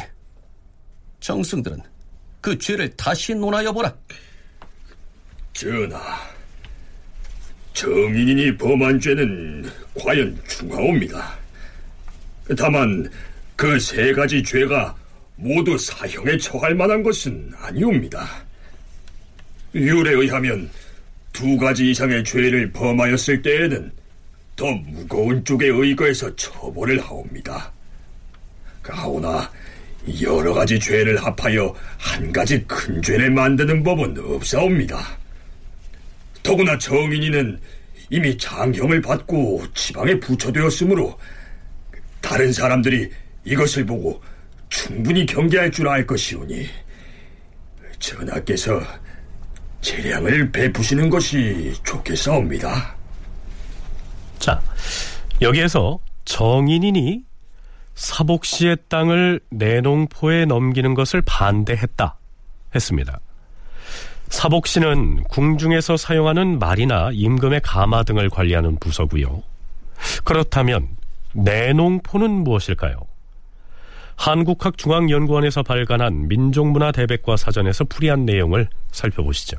정승들은 1.19 1.82
그 2.41 2.58
죄를 2.58 2.95
다시 2.95 3.34
논하여 3.34 3.71
보라. 3.71 3.95
전하, 5.54 6.19
정인인이 7.73 8.57
범한 8.57 8.99
죄는 8.99 9.69
과연 9.99 10.38
중하옵니다. 10.47 11.38
다만 12.57 13.10
그 13.55 13.79
세 13.79 14.12
가지 14.13 14.41
죄가 14.43 14.95
모두 15.36 15.77
사형에 15.77 16.38
처할 16.38 16.75
만한 16.75 17.03
것은 17.03 17.51
아니옵니다. 17.57 18.27
율에 19.73 20.12
의하면 20.12 20.69
두 21.31 21.57
가지 21.57 21.91
이상의 21.91 22.23
죄를 22.23 22.71
범하였을 22.71 23.41
때에는 23.41 23.91
더 24.55 24.71
무거운 24.71 25.43
쪽에 25.45 25.67
의거해서 25.67 26.36
처벌을 26.36 26.99
하옵니다. 26.99 27.71
가오나 28.84 29.49
여러 30.21 30.53
가지 30.53 30.79
죄를 30.79 31.17
합하여 31.23 31.73
한 31.97 32.31
가지 32.31 32.63
큰 32.65 33.01
죄를 33.01 33.29
만드는 33.29 33.84
법은 33.84 34.17
없사옵니다. 34.17 35.20
더구나 36.51 36.77
정인이는 36.77 37.57
이미 38.09 38.37
장형을 38.37 39.01
받고 39.01 39.63
지방에 39.73 40.19
부처되었으므로 40.19 41.17
다른 42.19 42.51
사람들이 42.51 43.09
이것을 43.45 43.85
보고 43.85 44.21
충분히 44.67 45.25
경계할 45.25 45.71
줄 45.71 45.87
알 45.87 46.05
것이오니 46.05 46.67
전하께서 47.99 48.81
재량을 49.79 50.51
베푸시는 50.51 51.09
것이 51.09 51.73
좋겠사옵니다. 51.85 52.97
자, 54.37 54.61
여기에서 55.41 55.99
정인인이 56.25 57.23
사복시의 57.95 58.77
땅을 58.89 59.39
내농포에 59.51 60.43
넘기는 60.43 60.93
것을 60.95 61.21
반대했다 61.21 62.17
했습니다. 62.75 63.21
사복시는 64.32 65.26
궁중에서 65.26 65.98
사용하는 65.98 66.58
말이나 66.58 67.12
임금의 67.13 67.62
가마 67.63 68.04
등을 68.04 68.30
관리하는 68.30 68.78
부서고요. 68.80 69.44
그렇다면 70.24 70.88
내농포는 71.34 72.32
무엇일까요? 72.32 72.96
한국학중앙연구원에서 74.15 75.63
발간한 75.63 76.28
민족문화 76.28 76.91
대백과 76.91 77.38
사전에서 77.38 77.84
풀이한 77.86 78.26
내용을 78.26 78.67
살펴보시죠. 78.91 79.58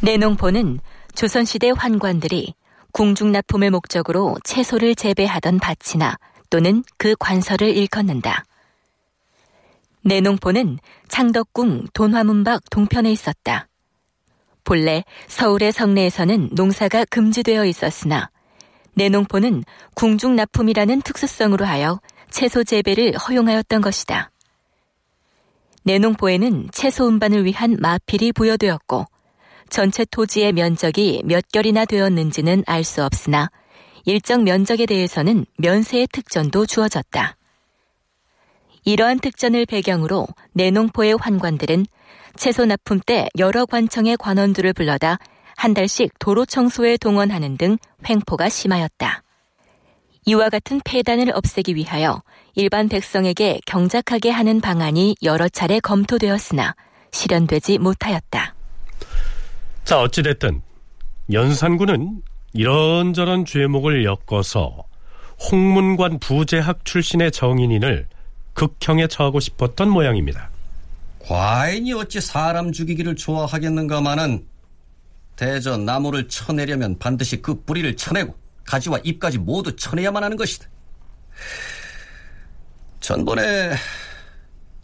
내농포는 0.00 0.80
조선시대 1.14 1.72
환관들이 1.76 2.54
궁중납품을 2.92 3.70
목적으로 3.70 4.36
채소를 4.44 4.94
재배하던 4.94 5.60
밭이나 5.60 6.16
또는 6.50 6.82
그 6.96 7.14
관서를 7.18 7.68
일컫는다. 7.76 8.44
내 10.02 10.20
농포는 10.20 10.78
창덕궁 11.08 11.86
돈화문박 11.92 12.70
동편에 12.70 13.10
있었다. 13.10 13.68
본래 14.64 15.02
서울의 15.28 15.72
성내에서는 15.72 16.50
농사가 16.52 17.04
금지되어 17.06 17.64
있었으나 17.64 18.30
내농포는 18.94 19.64
궁중 19.94 20.36
납품이라는 20.36 21.00
특수성으로 21.02 21.64
하여 21.64 22.00
채소 22.30 22.64
재배를 22.64 23.16
허용하였던 23.16 23.80
것이다. 23.80 24.30
내농포에는 25.84 26.68
채소 26.70 27.06
운반을 27.06 27.46
위한 27.46 27.76
마필이 27.78 28.32
부여되었고 28.32 29.06
전체 29.70 30.04
토지의 30.04 30.52
면적이 30.52 31.22
몇 31.24 31.48
결이나 31.48 31.86
되었는지는 31.86 32.64
알 32.66 32.84
수 32.84 33.02
없으나 33.02 33.50
일정 34.04 34.44
면적에 34.44 34.84
대해서는 34.84 35.46
면세의 35.56 36.08
특전도 36.12 36.66
주어졌다. 36.66 37.37
이러한 38.84 39.20
특전을 39.20 39.66
배경으로 39.66 40.26
내농포의 40.52 41.16
환관들은 41.20 41.86
채소 42.36 42.64
납품 42.66 43.00
때 43.04 43.28
여러 43.38 43.66
관청의 43.66 44.16
관원들을 44.16 44.72
불러다 44.72 45.18
한 45.56 45.74
달씩 45.74 46.18
도로 46.18 46.46
청소에 46.46 46.96
동원하는 46.96 47.56
등 47.56 47.78
횡포가 48.08 48.48
심하였다. 48.48 49.22
이와 50.26 50.50
같은 50.50 50.80
폐단을 50.84 51.32
없애기 51.34 51.74
위하여 51.74 52.22
일반 52.54 52.88
백성에게 52.88 53.60
경작하게 53.66 54.30
하는 54.30 54.60
방안이 54.60 55.16
여러 55.22 55.48
차례 55.48 55.80
검토되었으나 55.80 56.74
실현되지 57.10 57.78
못하였다. 57.78 58.54
자, 59.84 60.00
어찌됐든 60.00 60.60
연산군은 61.32 62.22
이런저런 62.52 63.44
죄목을 63.44 64.04
엮어서 64.04 64.84
홍문관 65.50 66.18
부재학 66.18 66.84
출신의 66.84 67.32
정인인을 67.32 68.08
극형에 68.58 69.06
처하고 69.06 69.38
싶었던 69.38 69.88
모양입니다. 69.88 70.50
과인이 71.20 71.92
어찌 71.92 72.20
사람 72.20 72.72
죽이기를 72.72 73.14
좋아하겠는가마는 73.14 74.44
대저 75.36 75.76
나무를 75.76 76.26
쳐내려면 76.26 76.98
반드시 76.98 77.40
그 77.40 77.62
뿌리를 77.62 77.94
쳐내고 77.96 78.34
가지와 78.64 78.98
잎까지 79.04 79.38
모두 79.38 79.76
쳐내야만 79.76 80.24
하는 80.24 80.36
것이다. 80.36 80.66
전번에 82.98 83.76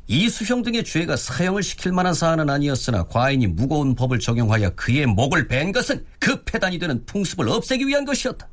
이수형 0.06 0.62
등의 0.62 0.84
죄가 0.84 1.16
사형을 1.16 1.64
시킬 1.64 1.90
만한 1.90 2.14
사안은 2.14 2.48
아니었으나 2.48 3.02
과인이 3.04 3.48
무거운 3.48 3.96
법을 3.96 4.20
적용하여 4.20 4.70
그의 4.76 5.06
목을 5.06 5.48
벤 5.48 5.72
것은 5.72 6.06
그 6.20 6.44
폐단이 6.44 6.78
되는 6.78 7.04
풍습을 7.06 7.48
없애기 7.48 7.88
위한 7.88 8.04
것이었다. 8.04 8.48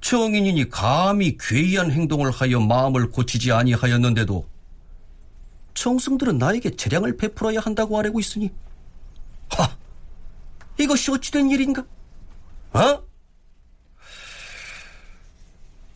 정인인이 0.00 0.68
감히 0.70 1.36
괴이한 1.38 1.90
행동을 1.90 2.30
하여 2.30 2.60
마음을 2.60 3.10
고치지 3.10 3.52
아니하였는데도 3.52 4.46
정승들은 5.74 6.38
나에게 6.38 6.76
재량을 6.76 7.16
베풀어야 7.16 7.60
한다고 7.60 7.98
아뢰고 7.98 8.20
있으니 8.20 8.50
하! 9.50 9.68
이것이 10.78 11.10
어찌된 11.10 11.50
일인가? 11.50 11.84
어? 12.72 13.02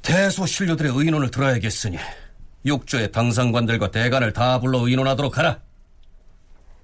대소신료들의 0.03 0.93
의논을 0.95 1.31
들어야겠으니 1.31 1.99
육조의 2.65 3.13
당상관들과 3.13 3.91
대관을 3.91 4.33
다 4.33 4.61
불러 4.61 4.79
의논하도록 4.87 5.39
하라. 5.39 5.61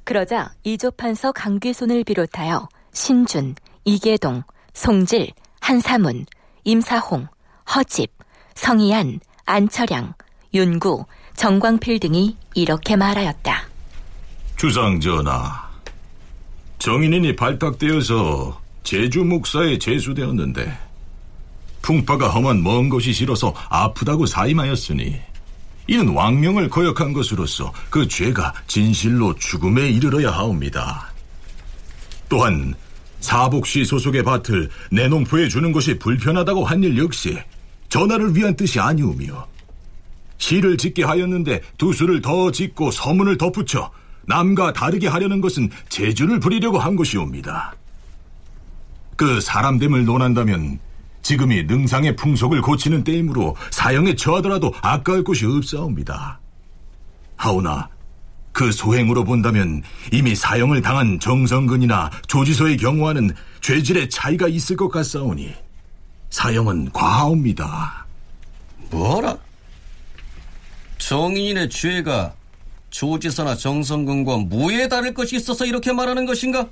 그러자 0.04 0.52
이조판서 0.64 1.32
강귀손을 1.32 2.04
비롯하여 2.04 2.68
신준, 2.92 3.54
이계동, 3.84 4.42
송질, 4.72 5.32
한사문, 5.60 6.24
임사홍, 6.64 7.28
허집, 7.74 8.10
성희안, 8.54 9.20
안철양, 9.46 10.14
윤구, 10.54 11.04
정광필 11.36 12.00
등이 12.00 12.36
이렇게 12.54 12.96
말하였다. 12.96 13.62
주상 14.56 15.00
전하, 15.00 15.68
정인인이 16.78 17.36
발탁되어서 17.36 18.60
제주 18.82 19.24
목사에 19.24 19.78
제수되었는데 19.78 20.78
풍파가 21.82 22.28
험한 22.28 22.62
먼 22.62 22.88
곳이 22.88 23.12
싫어서 23.12 23.54
아프다고 23.68 24.26
사임하였으니 24.26 25.20
이는 25.86 26.08
왕명을 26.10 26.68
거역한 26.68 27.12
것으로서 27.12 27.72
그 27.88 28.06
죄가 28.06 28.52
진실로 28.66 29.34
죽음에 29.36 29.88
이르러야 29.88 30.30
하옵니다. 30.30 31.08
또한 32.28 32.74
사복시 33.20 33.84
소속의 33.84 34.22
밭을 34.22 34.68
내농포에 34.90 35.48
주는 35.48 35.72
것이 35.72 35.98
불편하다고 35.98 36.64
한 36.64 36.82
일 36.82 36.96
역시 36.98 37.36
전하를 37.88 38.36
위한 38.36 38.54
뜻이 38.54 38.78
아니오며 38.78 39.46
시를 40.36 40.76
짓게 40.76 41.02
하였는데 41.04 41.60
두 41.78 41.92
수를 41.92 42.20
더 42.22 42.50
짓고 42.52 42.90
서문을 42.92 43.38
덧붙여 43.38 43.90
남과 44.26 44.72
다르게 44.74 45.08
하려는 45.08 45.40
것은 45.40 45.70
재주를 45.88 46.38
부리려고 46.38 46.78
한 46.78 46.94
것이옵니다. 46.96 47.74
그 49.16 49.40
사람됨을 49.40 50.04
논한다면 50.04 50.78
지금이 51.22 51.64
능상의 51.64 52.14
풍속을 52.14 52.62
고치는 52.62 53.02
때이므로 53.04 53.56
사형에 53.70 54.14
처하더라도 54.14 54.72
아까울 54.82 55.24
곳이 55.24 55.44
없사옵니다. 55.46 56.38
하오나 57.36 57.88
그 58.52 58.72
소행으로 58.72 59.24
본다면 59.24 59.82
이미 60.12 60.34
사형을 60.34 60.82
당한 60.82 61.20
정성근이나 61.20 62.10
조지서의 62.26 62.76
경우와는 62.76 63.34
죄질의 63.60 64.10
차이가 64.10 64.48
있을 64.48 64.76
것 64.76 64.88
같사오니 64.88 65.54
사형은 66.30 66.92
과하옵니다. 66.92 68.06
뭐라? 68.90 69.36
정인의 70.98 71.70
죄가 71.70 72.34
조지서나 72.90 73.54
정성근과 73.54 74.38
무에 74.38 74.88
다를 74.88 75.14
것이 75.14 75.36
있어서 75.36 75.64
이렇게 75.64 75.92
말하는 75.92 76.26
것인가? 76.26 76.66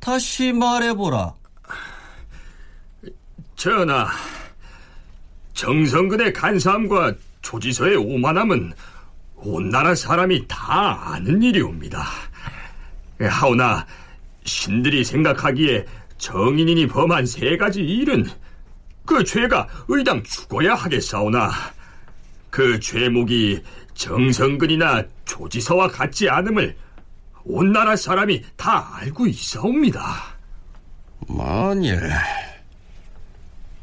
다시 0.00 0.52
말해보라. 0.52 1.34
전하, 3.56 4.08
정성근의 5.54 6.32
간사함과 6.32 7.14
조지서의 7.42 7.96
오만함은 7.96 8.72
온 9.42 9.70
나라 9.70 9.94
사람이 9.94 10.46
다 10.46 11.12
아는 11.12 11.42
일이옵니다. 11.42 12.04
하오나 13.20 13.86
신들이 14.44 15.04
생각하기에 15.04 15.84
정인인이 16.18 16.86
범한 16.88 17.26
세 17.26 17.56
가지 17.56 17.80
일은 17.80 18.26
그 19.04 19.24
죄가 19.24 19.66
의당 19.88 20.22
죽어야 20.22 20.74
하겠사오나 20.74 21.50
그 22.50 22.78
죄목이 22.80 23.62
정성근이나 23.94 25.02
조지서와 25.24 25.88
같지 25.88 26.28
않음을 26.28 26.76
온 27.44 27.72
나라 27.72 27.96
사람이 27.96 28.42
다 28.56 28.96
알고 28.96 29.26
있사옵니다. 29.26 30.00
만일 31.28 32.10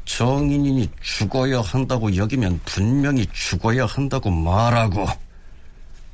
정인인이 0.04 0.88
죽어야 1.00 1.60
한다고 1.60 2.14
여기면 2.14 2.60
분명히 2.64 3.26
죽어야 3.32 3.86
한다고 3.86 4.30
말하고 4.30 5.06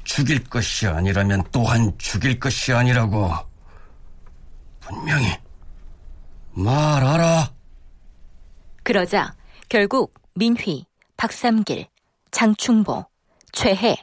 죽일 0.05 0.45
것이 0.45 0.87
아니라면 0.87 1.43
또한 1.51 1.93
죽일 1.99 2.39
것이 2.39 2.73
아니라고 2.73 3.33
분명히 4.81 5.27
말하라. 6.53 7.51
그러자 8.83 9.35
결국 9.69 10.15
민휘, 10.35 10.85
박삼길, 11.17 11.87
장충보, 12.31 13.07
최해, 13.53 13.97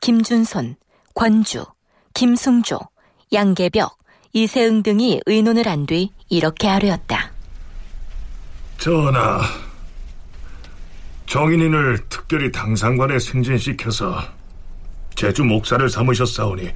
김준손, 0.00 0.76
권주, 1.14 1.64
김승조, 2.14 2.78
양계벽, 3.32 3.98
이세응 4.32 4.82
등이 4.82 5.22
의논을 5.26 5.66
한 5.66 5.86
뒤 5.86 6.12
이렇게 6.28 6.68
하려였다. 6.68 7.32
전하, 8.78 9.40
정인인을 11.26 12.08
특별히 12.08 12.52
당상관에 12.52 13.18
승진시켜서 13.18 14.37
제주 15.18 15.42
목사를 15.42 15.90
삼으셨사오니 15.90 16.70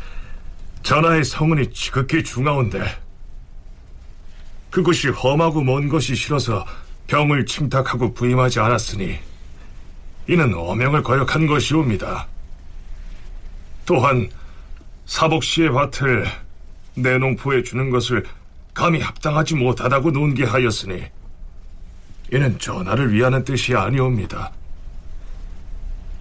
전하의 0.83 1.23
성은이 1.23 1.73
지극히 1.73 2.25
중하온데 2.25 2.83
그것이 4.69 5.11
험하고 5.11 5.63
먼 5.63 5.89
것이 5.89 6.17
싫어서 6.17 6.67
병을 7.07 7.47
침탁하고 7.47 8.13
부임하지 8.15 8.59
않았으니 8.59 9.17
이는 10.27 10.55
어명을 10.55 11.05
거역한 11.05 11.47
것이옵니다. 11.47 12.27
또한 13.87 14.29
사복시의 15.07 15.71
밭을 15.71 16.27
내 16.97 17.19
농포에 17.19 17.63
주는 17.63 17.91
것을 17.91 18.25
감히 18.75 19.01
합당하지 19.01 19.55
못하다고 19.55 20.11
논계하였으니 20.11 21.01
이는 22.33 22.59
전하를 22.59 23.13
위하는 23.13 23.45
뜻이 23.45 23.77
아니옵니다. 23.77 24.51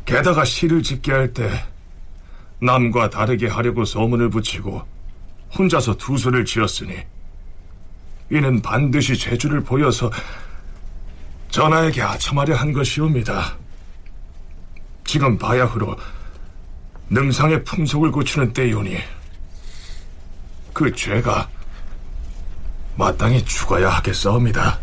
게다가 0.05 0.45
시를 0.45 0.83
짓게 0.83 1.13
할때 1.13 1.49
남과 2.61 3.09
다르게 3.09 3.47
하려고 3.47 3.83
소문을 3.85 4.29
붙이고 4.29 4.81
혼자서 5.57 5.95
두수를 5.95 6.45
지었으니 6.45 6.95
이는 8.29 8.61
반드시 8.61 9.17
재주를 9.17 9.61
보여서 9.61 10.09
전하에게 11.49 12.01
아첨하려 12.01 12.55
한 12.55 12.71
것이옵니다. 12.71 13.57
지금 15.03 15.37
바야흐로 15.37 15.97
능상의 17.09 17.63
풍속을 17.65 18.11
고치는 18.11 18.53
때이오니 18.53 18.97
그 20.71 20.95
죄가 20.95 21.49
마땅히 22.95 23.43
죽어야 23.43 23.89
하겠사옵니다. 23.89 24.79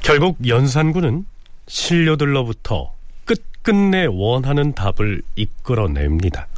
결국 0.00 0.36
연산군은 0.46 1.24
신료들로부터 1.68 2.92
끝끝내 3.62 4.06
원하는 4.06 4.72
답을 4.72 5.22
이끌어냅니다. 5.36 6.48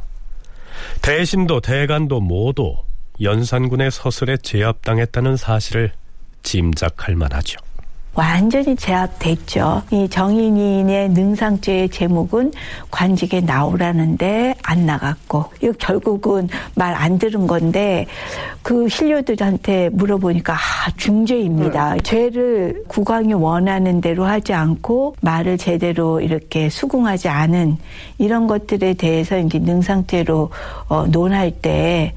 대신도 1.01 1.61
대간도 1.61 2.19
모두 2.19 2.75
연산군의 3.21 3.91
서술에 3.91 4.37
제압당했다는 4.37 5.37
사실을 5.37 5.91
짐작할 6.41 7.15
만하죠. 7.15 7.59
완전히 8.15 8.75
제압됐죠. 8.77 9.81
이 9.91 10.07
정인인의 10.09 11.09
능상죄의 11.09 11.89
제목은 11.89 12.53
관직에 12.89 13.41
나오라는데 13.41 14.55
안 14.63 14.85
나갔고, 14.85 15.45
이거 15.61 15.73
결국은 15.77 16.47
말 16.75 16.95
안 16.95 17.19
들은 17.19 17.45
건데, 17.45 18.05
그 18.61 18.87
신료들한테 18.87 19.89
물어보니까, 19.89 20.53
아, 20.53 20.91
중죄입니다. 20.95 21.97
죄를 22.03 22.83
국왕이 22.87 23.33
원하는 23.33 23.99
대로 23.99 24.23
하지 24.23 24.53
않고, 24.53 25.17
말을 25.21 25.57
제대로 25.57 26.21
이렇게 26.21 26.69
수긍하지 26.69 27.27
않은 27.27 27.77
이런 28.17 28.47
것들에 28.47 28.93
대해서 28.93 29.37
이제 29.37 29.59
능상죄로 29.59 30.49
어, 30.87 31.05
논할 31.07 31.51
때, 31.51 32.13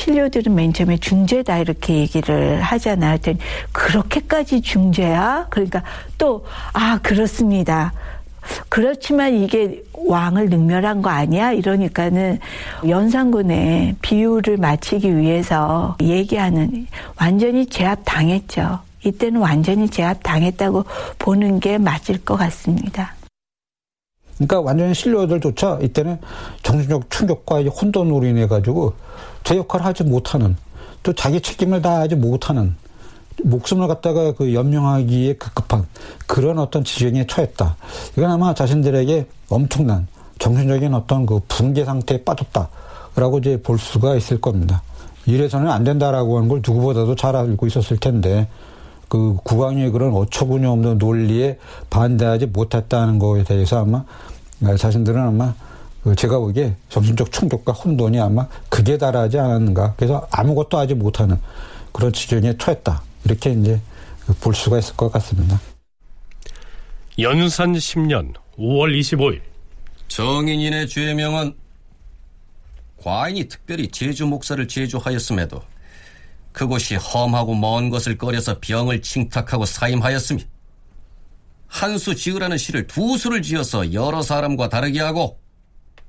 신료들은 0.00 0.54
맨 0.54 0.72
처음에 0.72 0.96
중죄다 0.96 1.58
이렇게 1.58 1.94
얘기를 1.98 2.60
하잖아요. 2.62 3.18
그랬더니 3.18 3.38
그렇게까지 3.72 4.62
중죄야? 4.62 5.46
그러니까 5.50 5.82
또 6.16 6.42
아 6.72 6.98
그렇습니다. 7.02 7.92
그렇지만 8.70 9.34
이게 9.34 9.82
왕을 9.92 10.48
능멸한 10.48 11.02
거 11.02 11.10
아니야? 11.10 11.52
이러니까는 11.52 12.38
연산군의 12.88 13.96
비유를 14.00 14.56
마치기 14.56 15.16
위해서 15.18 15.96
얘기하는 16.00 16.86
완전히 17.20 17.66
제압 17.66 18.00
당했죠. 18.04 18.78
이때는 19.04 19.40
완전히 19.40 19.88
제압 19.88 20.22
당했다고 20.22 20.84
보는 21.18 21.60
게 21.60 21.76
맞을 21.78 22.18
것 22.24 22.36
같습니다. 22.36 23.14
그러니까 24.40 24.60
완전히 24.62 24.94
신료들조차 24.94 25.80
이때는 25.82 26.18
정신적 26.62 27.10
충격과 27.10 27.62
혼돈으로 27.64 28.24
인해 28.26 28.46
가지고 28.46 28.94
제 29.44 29.56
역할을 29.56 29.84
하지 29.84 30.02
못하는 30.02 30.56
또 31.02 31.12
자기 31.12 31.42
책임을 31.42 31.82
다하지 31.82 32.16
못하는 32.16 32.74
목숨을 33.44 33.86
갖다가 33.86 34.32
그 34.32 34.54
연명하기에 34.54 35.34
급급한 35.34 35.86
그런 36.26 36.58
어떤 36.58 36.84
지경에 36.84 37.26
처했다. 37.26 37.76
이건 38.16 38.30
아마 38.30 38.54
자신들에게 38.54 39.26
엄청난 39.50 40.06
정신적인 40.38 40.94
어떤 40.94 41.26
그 41.26 41.40
붕괴 41.46 41.84
상태에 41.84 42.24
빠졌다라고 42.24 43.38
이제 43.40 43.60
볼 43.62 43.78
수가 43.78 44.16
있을 44.16 44.40
겁니다. 44.40 44.82
이래서는 45.26 45.70
안 45.70 45.84
된다라고 45.84 46.38
하는 46.38 46.48
걸 46.48 46.62
누구보다도 46.66 47.14
잘 47.14 47.36
알고 47.36 47.66
있었을 47.66 47.98
텐데 47.98 48.48
그 49.10 49.36
국왕의 49.42 49.90
그런 49.90 50.14
어처구니 50.14 50.64
없는 50.66 50.98
논리에 50.98 51.58
반대하지 51.90 52.46
못했다는 52.46 53.18
거에 53.18 53.42
대해서 53.42 53.80
아마 53.80 54.04
자신들은 54.62 55.20
아마 55.20 55.54
그 56.02 56.14
제가 56.14 56.38
보기에 56.38 56.74
정신적 56.88 57.30
충격과 57.32 57.72
혼돈이 57.72 58.18
아마 58.20 58.46
극에 58.68 58.96
달하지 58.96 59.38
않았는가. 59.38 59.94
그래서 59.96 60.26
아무것도 60.30 60.78
하지 60.78 60.94
못하는 60.94 61.38
그런 61.92 62.12
지경에 62.12 62.56
처했다. 62.56 63.02
이렇게 63.24 63.52
이제 63.52 63.80
볼 64.40 64.54
수가 64.54 64.78
있을 64.78 64.96
것 64.96 65.10
같습니다. 65.12 65.60
연산 67.18 67.72
10년 67.72 68.32
5월 68.58 68.98
25일 68.98 69.40
정인인의 70.08 70.88
죄명은 70.88 71.54
과인이 72.96 73.48
특별히 73.48 73.88
제주 73.88 74.26
목사를 74.26 74.66
제주하였음에도 74.66 75.62
그곳이 76.52 76.96
험하고 76.96 77.54
먼 77.54 77.90
것을 77.90 78.18
꺼려서 78.18 78.58
병을 78.60 79.02
칭탁하고 79.02 79.64
사임하였으니 79.64 80.46
한 81.70 81.96
수 81.98 82.14
지으라는 82.16 82.58
시를 82.58 82.86
두 82.86 83.16
수를 83.16 83.42
지어서 83.42 83.92
여러 83.92 84.22
사람과 84.22 84.68
다르게 84.68 85.00
하고 85.00 85.40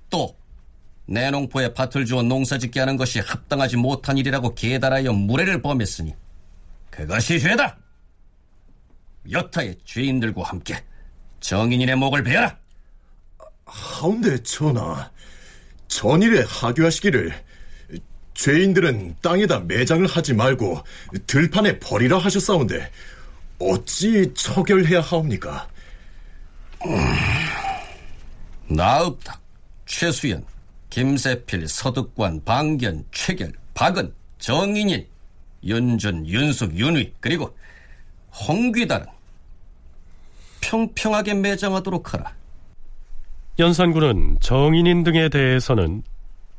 또 0.10 0.36
내농포에 1.06 1.74
밭을 1.74 2.06
주어 2.06 2.24
농사짓게 2.24 2.80
하는 2.80 2.98
것이 2.98 3.20
합당하지 3.20 3.78
못한 3.78 4.18
일이라고 4.18 4.56
계달하여 4.56 5.14
무례를 5.14 5.62
범했으니 5.62 6.16
그것이 6.90 7.40
죄다. 7.40 7.78
여타의 9.32 9.78
죄인들과 9.86 10.44
함께 10.44 10.84
정인인의 11.42 11.96
목을 11.96 12.24
베어라. 12.24 12.58
하운데 13.66 14.42
전하, 14.44 15.10
전일에 15.88 16.44
하교하시기를 16.48 17.34
죄인들은 18.34 19.18
땅에다 19.22 19.60
매장을 19.62 20.06
하지 20.08 20.34
말고 20.34 20.82
들판에 21.28 21.80
버리라 21.80 22.18
하셨사온데 22.18 22.90
어찌 23.70 24.34
처결해야 24.34 25.02
하옵니까? 25.02 25.68
음, 26.86 28.76
나읍탁, 28.76 29.40
최수연, 29.86 30.44
김세필, 30.90 31.68
서득관, 31.68 32.44
방견, 32.44 33.06
최결, 33.12 33.54
박은, 33.74 34.14
정인인, 34.40 35.06
윤준, 35.64 36.28
윤숙, 36.28 36.78
윤휘 36.78 37.14
그리고 37.20 37.56
홍귀달은 38.48 39.06
평평하게 40.62 41.36
매장하도록 41.36 42.14
하라. 42.14 42.34
연산군은 43.60 44.38
정인인 44.40 45.04
등에 45.04 45.30
대해서는 45.30 46.04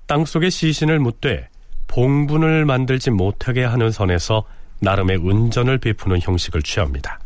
땅속의 0.07 0.51
시신을 0.51 0.99
묻되 0.99 1.49
봉분을 1.88 2.65
만들지 2.65 3.11
못하게 3.11 3.65
하는 3.65 3.91
선에서 3.91 4.45
나름의 4.83 5.16
운전을 5.16 5.79
베푸는 5.79 6.21
형식을 6.21 6.62
취합니다. 6.62 7.18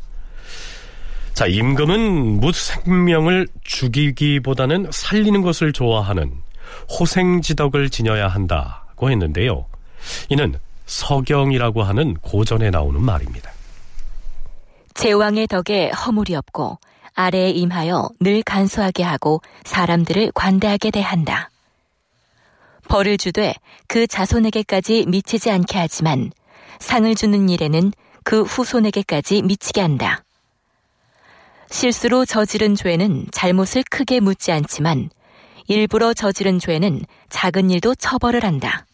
자, 1.35 1.47
임금은 1.47 2.41
무생명을 2.41 3.49
죽이기보다는 3.65 4.91
살리는 4.93 5.43
것을 5.43 5.73
좋아하는 5.73 6.33
호생지덕을 6.89 7.91
지녀야 7.91 8.29
한다고 8.29 9.11
했는데요. 9.11 9.67
이는 10.29 10.55
서경이라고 10.87 11.83
하는 11.83 12.15
고전에 12.15 12.71
나오는 12.71 13.03
말입니다. 13.03 13.51
제왕의 14.95 15.49
덕에 15.49 15.91
허물이 15.91 16.35
없고 16.37 16.79
아래에 17.15 17.51
임하여 17.51 18.11
늘 18.21 18.43
간소하게 18.43 19.03
하고 19.03 19.41
사람들을 19.65 20.33
관대하게 20.35 20.91
대한다. 20.91 21.51
벌을 22.89 23.19
주되 23.19 23.55
그 23.89 24.07
자손에게까지 24.07 25.07
미치지 25.09 25.51
않게 25.51 25.79
하지만 25.79 26.31
상을 26.79 27.15
주는 27.15 27.49
일에는 27.49 27.93
그 28.25 28.43
후손에게까지 28.43 29.43
미치게 29.43 29.81
한다. 29.81 30.25
실수로 31.71 32.25
저지른 32.25 32.75
죄는 32.75 33.27
잘못을 33.33 33.83
크게 33.91 34.21
묻지 34.21 34.53
않지만 34.53 35.11
일부러 35.69 36.15
저지른 36.15 36.59
죄는 36.59 37.03
작은 37.29 37.71
일도 37.71 37.95
처벌을 37.97 38.45
한다. 38.45 38.87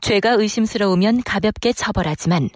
죄가 0.00 0.30
의심스러우면 0.30 1.22
가볍게 1.24 1.72
처벌하지만 1.72 2.48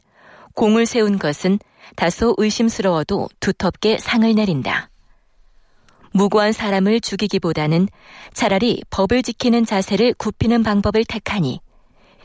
공을 0.54 0.86
세운 0.86 1.18
것은 1.18 1.58
다소 1.96 2.34
의심스러워도 2.38 3.28
두텁게 3.40 3.98
상을 3.98 4.32
내린다. 4.34 4.88
무고한 6.12 6.52
사람을 6.52 7.00
죽이기보다는 7.00 7.88
차라리 8.32 8.82
법을 8.90 9.22
지키는 9.22 9.64
자세를 9.64 10.14
굽히는 10.14 10.62
방법을 10.62 11.04
택하니 11.04 11.60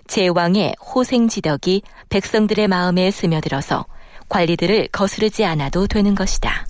제왕의 0.07 0.75
호생지덕이 0.93 1.81
백성들의 2.09 2.67
마음에 2.67 3.11
스며들어서 3.11 3.85
관리들을 4.29 4.89
거스르지 4.91 5.45
않아도 5.45 5.87
되는 5.87 6.15
것이다. 6.15 6.67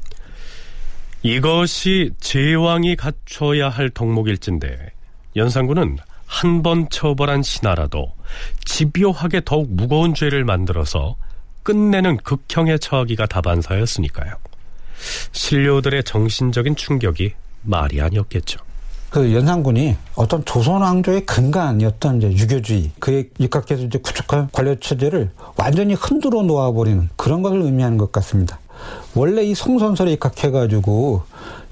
이것이 1.23 2.12
제왕이 2.19 2.95
갖춰야 2.95 3.69
할 3.69 3.89
덕목일진데 3.89 4.91
연산군은 5.36 5.97
한 6.26 6.62
번 6.62 6.89
처벌한 6.89 7.41
신하라도 7.41 8.13
집요하게 8.65 9.41
더욱 9.45 9.69
무거운 9.71 10.13
죄를 10.13 10.43
만들어서 10.43 11.15
끝내는 11.63 12.17
극형에 12.17 12.78
처하기가 12.78 13.26
다반사였으니까요. 13.28 14.36
신료들의 15.32 16.04
정신적인 16.04 16.76
충격이 16.76 17.34
말이 17.63 18.02
아니었겠죠. 18.02 18.60
그 19.09 19.33
연산군이 19.33 19.95
어떤 20.15 20.43
조선 20.43 20.81
왕조의 20.81 21.25
근간이었던 21.25 22.17
이제 22.17 22.31
유교주의 22.31 22.91
그에 22.99 23.29
입각해서 23.39 23.83
이제 23.83 23.97
구축한 23.99 24.49
관료 24.51 24.75
체제를 24.75 25.31
완전히 25.55 25.93
흔들어 25.93 26.41
놓아버리는 26.43 27.09
그런 27.15 27.41
것을 27.41 27.61
의미하는 27.61 27.97
것 27.97 28.11
같습니다. 28.11 28.59
원래 29.15 29.43
이 29.43 29.55
성선설에 29.55 30.11
입각해가지고 30.13 31.21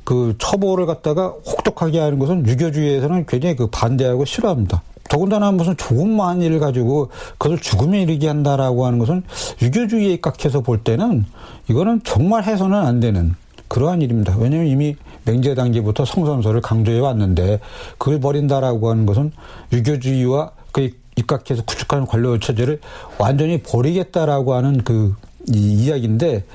그 0.05 0.35
처벌을 0.37 0.85
갖다가 0.85 1.33
혹독하게 1.45 1.99
하는 1.99 2.19
것은 2.19 2.47
유교주의에서는 2.47 3.25
굉장히 3.25 3.55
그 3.55 3.67
반대하고 3.67 4.23
싫어합니다. 4.23 4.81
더군다나 5.09 5.51
무슨 5.51 5.77
조금만 5.77 6.41
일을 6.41 6.59
가지고 6.59 7.09
그것을 7.37 7.59
죽음에 7.59 8.01
이르게 8.01 8.27
한다라고 8.27 8.85
하는 8.85 8.97
것은 8.97 9.23
유교주의에 9.61 10.13
입각해서 10.13 10.61
볼 10.61 10.83
때는 10.83 11.25
이거는 11.69 12.01
정말 12.03 12.43
해서는 12.43 12.77
안 12.77 12.99
되는 12.99 13.35
그러한 13.67 14.01
일입니다. 14.01 14.35
왜냐하면 14.37 14.67
이미 14.67 14.95
맹제 15.25 15.55
단계부터 15.55 16.05
성선설을 16.05 16.61
강조해 16.61 16.99
왔는데 16.99 17.59
그걸 17.97 18.19
버린다라고 18.19 18.89
하는 18.89 19.05
것은 19.05 19.31
유교주의와 19.73 20.51
그 20.71 20.89
입각해서 21.15 21.63
구축하는 21.63 22.05
관료 22.05 22.37
체제를 22.39 22.79
완전히 23.17 23.61
버리겠다라고 23.61 24.53
하는 24.53 24.83
그 24.83 25.15
이야기인데 25.47 26.45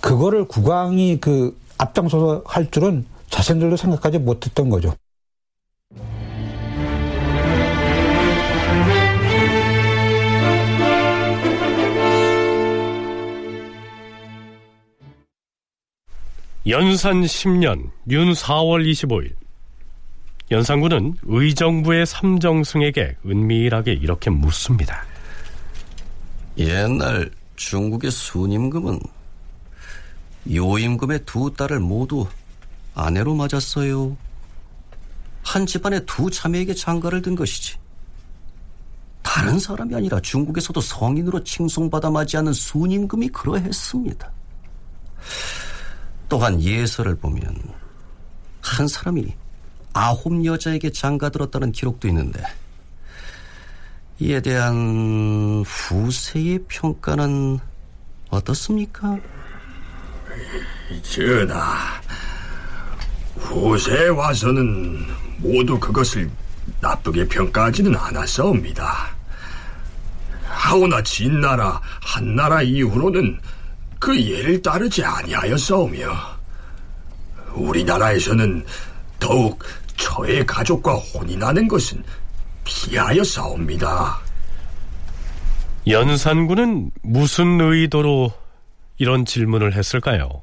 그거를 0.00 0.46
국왕이 0.46 1.18
그 1.20 1.58
앞장서서 1.78 2.42
할 2.46 2.70
줄은 2.70 3.06
자신들도 3.30 3.76
생각하지 3.76 4.18
못했던 4.18 4.70
거죠. 4.70 4.94
연산 16.66 17.20
10년 17.20 17.90
윤 18.08 18.32
4월 18.32 18.90
25일 18.90 19.34
연산군은 20.50 21.18
의정부의 21.24 22.06
삼정승에게 22.06 23.16
은밀하게 23.26 23.92
이렇게 23.92 24.30
묻습니다. 24.30 25.04
옛날 26.56 27.30
중국의 27.56 28.10
순임금은 28.10 28.98
요임금의 30.50 31.26
두 31.26 31.52
딸을 31.54 31.80
모두 31.80 32.26
아내로 32.94 33.34
맞았어요. 33.34 34.16
한 35.42 35.66
집안의 35.66 36.06
두 36.06 36.30
자매에게 36.30 36.74
장가를 36.74 37.20
든 37.20 37.34
것이지. 37.34 37.76
다른 39.22 39.58
사람이 39.58 39.94
아니라 39.94 40.18
중국에서도 40.20 40.80
성인으로 40.80 41.44
칭송받아 41.44 42.10
맞이하는 42.10 42.54
순임금이 42.54 43.28
그러했습니다. 43.28 44.32
또한 46.34 46.60
예서를 46.60 47.14
보면 47.14 47.56
한 48.60 48.88
사람이 48.88 49.36
아홉 49.92 50.44
여자에게 50.44 50.90
장가들었다는 50.90 51.70
기록도 51.70 52.08
있는데 52.08 52.42
이에 54.18 54.40
대한 54.40 55.62
후세의 55.64 56.64
평가는 56.66 57.60
어떻습니까? 58.30 59.16
전하, 61.02 62.00
후세에 63.36 64.08
와서는 64.08 65.06
모두 65.38 65.78
그것을 65.78 66.28
나쁘게 66.80 67.28
평가하지는 67.28 67.94
않았사옵니다. 67.94 69.14
하오나 70.42 71.00
진나라, 71.04 71.80
한나라 72.00 72.60
이후로는 72.60 73.38
그 74.04 74.22
예를 74.22 74.60
따르지 74.60 75.02
아니하였사오며 75.02 76.12
우리나라에서는 77.54 78.66
더욱 79.18 79.64
저의 79.96 80.44
가족과 80.44 80.96
혼인하는 80.96 81.66
것은 81.66 82.04
피하였사옵니다. 82.64 84.20
연산군은 85.86 86.90
무슨 87.02 87.58
의도로 87.58 88.30
이런 88.98 89.24
질문을 89.24 89.74
했을까요? 89.74 90.42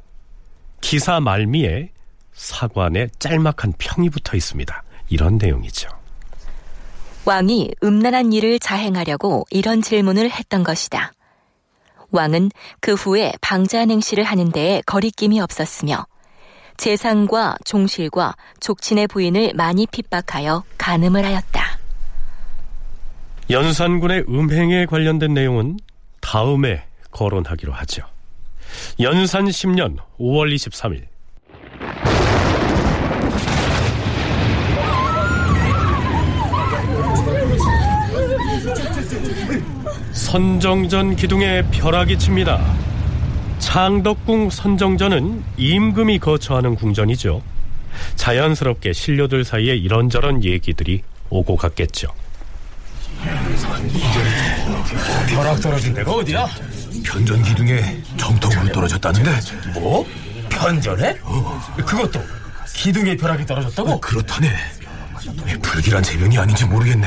기사 0.82 1.20
말미에 1.20 1.92
사관에 2.34 3.10
짤막한 3.20 3.74
평이 3.78 4.10
붙어 4.10 4.36
있습니다. 4.36 4.84
이런 5.10 5.38
내용이죠. 5.38 5.88
왕이 7.26 7.76
음란한 7.84 8.34
일을 8.34 8.58
자행하려고 8.58 9.46
이런 9.52 9.84
질문을 9.84 10.32
했던 10.32 10.64
것이다. 10.64 11.14
왕은 12.12 12.52
그 12.80 12.94
후에 12.94 13.34
행실을 13.90 14.24
하는 14.24 14.52
데에 14.52 14.82
거리낌이 14.86 15.40
없었으며 15.40 16.06
재상과 16.78 17.56
종실과 17.64 18.36
족친의 18.60 19.08
부인을 19.08 19.54
많이 19.56 19.86
핍박하여 19.86 20.64
간음을 20.78 21.24
하였다. 21.26 21.80
연산군의 23.50 24.26
음행에 24.30 24.86
관련된 24.86 25.34
내용은 25.34 25.78
다음에 26.22 26.86
거론하기로 27.12 27.74
하죠. 27.74 28.04
연산 29.00 29.46
10년 29.46 29.98
5월 30.20 30.54
23일 30.56 31.11
선정전 40.32 41.18
기둥에 41.18 41.62
벼락이 41.72 42.18
칩니다. 42.18 42.58
창덕궁 43.60 44.50
선정전은 44.50 45.44
임금이 45.58 46.20
거처하는 46.20 46.76
궁전이죠. 46.76 47.42
자연스럽게 48.16 48.94
신료들 48.94 49.44
사이에 49.44 49.76
이런저런 49.76 50.42
얘기들이 50.46 51.02
오고 51.30 51.58
갔겠죠. 51.58 52.14
벼락 55.28 55.60
떨어진 55.60 55.94
데가 55.94 56.14
어디야? 56.14 56.48
편전 57.06 57.44
기둥에 57.44 58.02
정통으로 58.16 58.72
떨어졌다는데 58.72 59.32
뭐? 59.74 60.08
편전에? 60.50 61.14
그것도 61.76 62.24
기둥에 62.74 63.18
벼락이 63.18 63.46
떨어졌다고? 63.46 63.92
어, 63.92 64.00
그렇다네 64.00 64.48
불길한 65.62 66.02
재변이 66.02 66.38
아닌지 66.38 66.64
모르겠네 66.64 67.06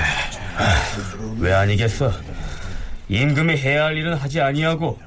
왜 1.38 1.54
아니겠어 1.54 2.12
임금이 3.08 3.56
해야 3.56 3.84
할 3.84 3.96
일은 3.96 4.14
하지 4.14 4.40
아니하고 4.40 4.98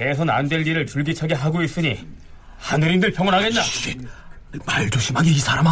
해선 0.00 0.28
안 0.30 0.48
될 0.48 0.66
일을 0.66 0.86
줄기차게 0.86 1.34
하고 1.34 1.62
있으니 1.62 1.98
하늘인들 2.58 3.12
평온하겠나? 3.12 3.60
말 4.66 4.88
조심하게 4.90 5.30
이 5.30 5.38
사람아 5.38 5.70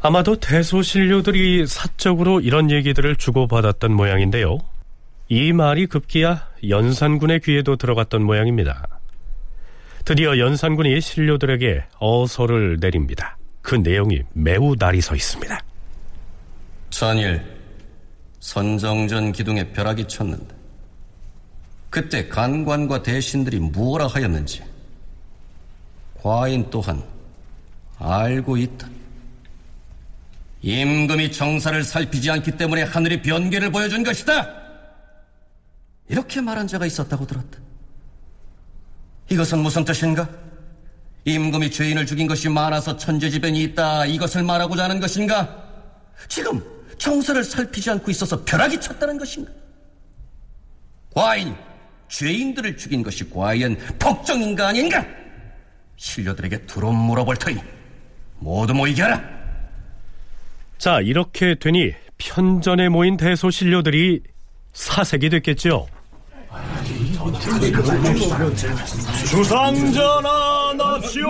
아마도 0.00 0.38
대소신료들이 0.38 1.66
사적으로 1.66 2.40
이런 2.40 2.70
얘기들을 2.70 3.16
주고받았던 3.16 3.92
모양인데요. 3.92 4.58
이 5.28 5.52
말이 5.52 5.86
급기야 5.86 6.48
연산군의 6.68 7.40
귀에도 7.40 7.76
들어갔던 7.76 8.22
모양입니다. 8.24 8.82
드디어 10.04 10.38
연산군이 10.38 11.00
신료들에게 11.00 11.84
어서를 11.98 12.78
내립니다. 12.80 13.36
그 13.60 13.74
내용이 13.74 14.22
매우 14.34 14.74
날이 14.78 15.00
서 15.00 15.14
있습니다. 15.14 15.60
천일 16.90 17.42
선정전 18.40 19.32
기둥에 19.32 19.72
벼락이 19.72 20.06
쳤는데 20.06 20.54
그때 21.90 22.28
간관과 22.28 23.02
대신들이 23.02 23.58
무엇라 23.58 24.06
하였는지 24.06 24.62
과인 26.14 26.68
또한 26.70 27.02
알고 27.98 28.56
있다. 28.56 28.88
임금이 30.62 31.32
정사를 31.32 31.82
살피지 31.84 32.30
않기 32.30 32.52
때문에 32.52 32.82
하늘이 32.82 33.22
변개를 33.22 33.70
보여준 33.70 34.02
것이다. 34.02 34.46
이렇게 36.08 36.40
말한 36.40 36.66
자가 36.66 36.86
있었다고 36.86 37.26
들었다. 37.26 37.58
이것은 39.30 39.58
무슨 39.58 39.84
뜻인가? 39.84 40.28
임금이 41.24 41.70
죄인을 41.70 42.06
죽인 42.06 42.26
것이 42.26 42.48
많아서 42.48 42.96
천재지변이 42.96 43.62
있다. 43.64 44.06
이것을 44.06 44.42
말하고자 44.42 44.84
하는 44.84 45.00
것인가? 45.00 45.64
지금 46.28 46.62
정사를 46.98 47.42
살피지 47.44 47.90
않고 47.90 48.10
있어서 48.10 48.44
벼락이 48.44 48.80
쳤다는 48.80 49.18
것인가? 49.18 49.50
과인, 51.14 51.54
죄인들을 52.08 52.76
죽인 52.76 53.02
것이 53.02 53.28
과연 53.30 53.76
복종인가 53.98 54.68
아닌가? 54.68 55.04
신료들에게 55.96 56.66
두루 56.66 56.92
물어볼 56.92 57.36
터니 57.36 57.58
모두 58.38 58.74
모이게 58.74 59.02
하라. 59.02 59.22
자, 60.78 61.00
이렇게 61.00 61.56
되니 61.56 61.92
편전에 62.18 62.88
모인 62.88 63.16
대소 63.16 63.50
신료들이 63.50 64.22
사색이 64.72 65.30
됐겠죠. 65.30 65.88
주상전하 69.28 70.72
납시오. 70.76 71.28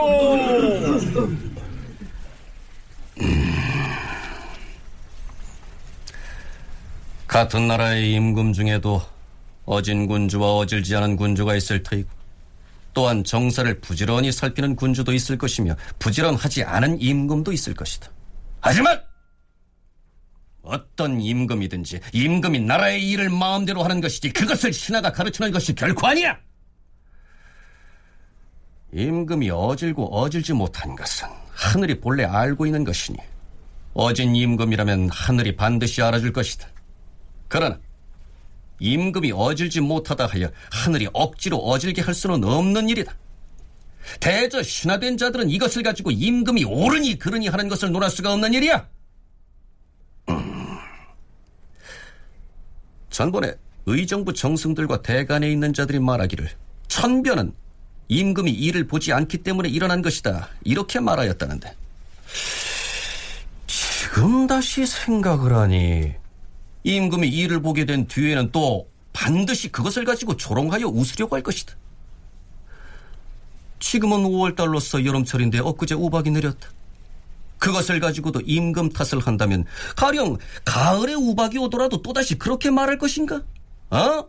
같은 7.29 7.69
나라의 7.69 8.11
임금 8.15 8.55
중에도 8.55 9.03
어진 9.67 10.07
군주와 10.07 10.57
어질지 10.57 10.97
않은 10.97 11.17
군주가 11.17 11.55
있을 11.55 11.83
터이고 11.83 12.09
또한 12.95 13.23
정사를 13.23 13.81
부지런히 13.81 14.33
살피는 14.33 14.75
군주도 14.75 15.13
있을 15.13 15.37
것이며 15.37 15.77
부지런하지 15.99 16.65
않은 16.65 17.01
임금도 17.01 17.53
있을 17.53 17.75
것이다. 17.75 18.11
하지만 18.61 19.01
어떤 20.63 21.21
임금이든지 21.21 22.01
임금이 22.13 22.61
나라의 22.61 23.09
일을 23.11 23.29
마음대로 23.29 23.85
하는 23.85 24.01
것이지 24.01 24.33
그것을 24.33 24.73
신하가 24.73 25.13
가르치는 25.13 25.53
것이 25.53 25.75
결코 25.75 26.07
아니야. 26.07 26.39
임금이 28.95 29.51
어질고 29.51 30.17
어질지 30.19 30.55
못한 30.55 30.97
것은 30.97 31.29
하늘이 31.53 32.01
본래 32.01 32.25
알고 32.25 32.65
있는 32.65 32.85
것이니 32.85 33.19
어진 33.93 34.35
임금이라면 34.35 35.11
하늘이 35.11 35.57
반드시 35.57 36.01
알아줄 36.03 36.33
것이다. 36.33 36.69
그러나 37.49 37.79
임금이 38.81 39.33
어질지 39.33 39.81
못하다 39.81 40.27
하여 40.27 40.51
하늘이 40.71 41.09
억지로 41.13 41.59
어질게 41.59 42.03
할 42.03 42.15
수는 42.15 42.45
없는 42.45 42.89
일이다. 42.89 43.17
대저 44.21 44.63
신하된 44.63 45.17
자들은 45.17 45.51
이것을 45.51 45.83
가지고 45.83 46.11
임금이 46.11 46.65
옳으니 46.65 47.19
그르니 47.19 47.49
하는 47.49 47.69
것을 47.69 47.91
논할 47.91 48.11
수가 48.11 48.33
없는 48.33 48.55
일이야. 48.55 48.89
음. 50.31 50.79
전번에 53.11 53.55
의정부 53.87 54.33
정승들과 54.33 55.03
대간에 55.03 55.51
있는 55.51 55.73
자들이 55.73 55.99
말하기를 55.99 56.49
천변은 56.89 57.53
임금이 58.09 58.51
일을 58.51 58.87
보지 58.87 59.13
않기 59.13 59.39
때문에 59.39 59.69
일어난 59.69 60.03
것이다. 60.03 60.49
이렇게 60.65 61.01
말하였다는데 61.01 61.75
지금 63.67 64.47
다시 64.47 64.87
생각을 64.87 65.55
하니 65.55 66.15
임금이 66.85 67.29
일을 67.29 67.61
보게 67.61 67.85
된 67.85 68.07
뒤에는 68.07 68.51
또 68.53 68.89
반드시 69.13 69.71
그것을 69.71 70.05
가지고 70.05 70.37
조롱하여 70.37 70.87
웃으려고 70.87 71.37
할 71.37 71.43
것이다. 71.43 71.75
지금은 73.81 74.23
5월달로서 74.25 75.05
여름철인데 75.05 75.59
엊그제 75.61 75.95
우박이 75.95 76.31
내렸다. 76.31 76.71
그것을 77.59 78.01
가지고도 78.01 78.41
임금 78.45 78.91
탓을 78.91 79.21
한다면 79.25 79.65
가령 79.97 80.39
가을에 80.65 81.15
우박이 81.15 81.59
오더라도 81.59 82.03
또다시 82.03 82.39
그렇게 82.39 82.71
말할 82.71 82.99
것인가? 82.99 83.43
어? 83.91 84.25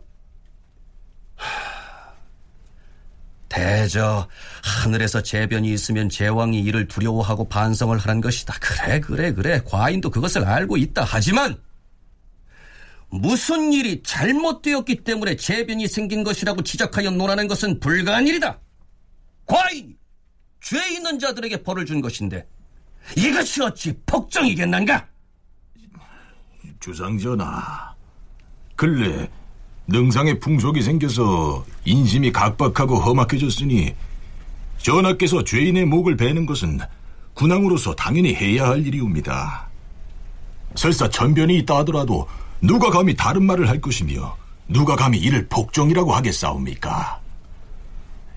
대저 3.48 4.28
하늘에서 4.62 5.22
재변이 5.22 5.72
있으면 5.72 6.08
제왕이 6.08 6.60
이를 6.60 6.86
두려워하고 6.86 7.48
반성을 7.48 7.96
하는 7.98 8.20
것이다. 8.20 8.54
그래 8.60 9.00
그래 9.00 9.32
그래 9.32 9.60
과인도 9.64 10.10
그것을 10.10 10.44
알고 10.44 10.76
있다. 10.76 11.04
하지만 11.04 11.56
무슨 13.10 13.72
일이 13.72 14.02
잘못되었기 14.02 15.02
때문에 15.02 15.36
재변이 15.36 15.88
생긴 15.88 16.22
것이라고 16.22 16.62
지적하여 16.62 17.10
논하는 17.10 17.48
것은 17.48 17.80
불가한 17.80 18.26
일이다. 18.26 18.60
과인이 19.46 19.96
죄 20.60 20.76
있는 20.94 21.18
자들에게 21.18 21.62
벌을 21.62 21.84
준 21.84 22.00
것인데 22.00 22.46
이것이 23.16 23.62
어찌 23.62 23.92
복종이겠는가? 24.06 25.08
주상전하, 26.78 27.94
근래 28.76 29.28
능상에 29.88 30.38
풍속이 30.38 30.80
생겨서 30.80 31.66
인심이 31.84 32.30
각박하고 32.30 32.96
험악해졌으니 32.96 33.94
전하께서 34.78 35.42
죄인의 35.42 35.84
목을 35.86 36.16
베는 36.16 36.46
것은 36.46 36.78
군왕으로서 37.34 37.94
당연히 37.96 38.34
해야 38.34 38.68
할 38.68 38.86
일이옵니다. 38.86 39.68
설사 40.76 41.08
전변이 41.08 41.58
있다 41.58 41.78
하더라도 41.78 42.28
누가 42.60 42.90
감히 42.90 43.14
다른 43.14 43.44
말을 43.44 43.68
할 43.68 43.80
것이며 43.80 44.36
누가 44.68 44.94
감히 44.96 45.18
이를 45.18 45.46
복종이라고 45.48 46.12
하겠사옵니까? 46.14 47.20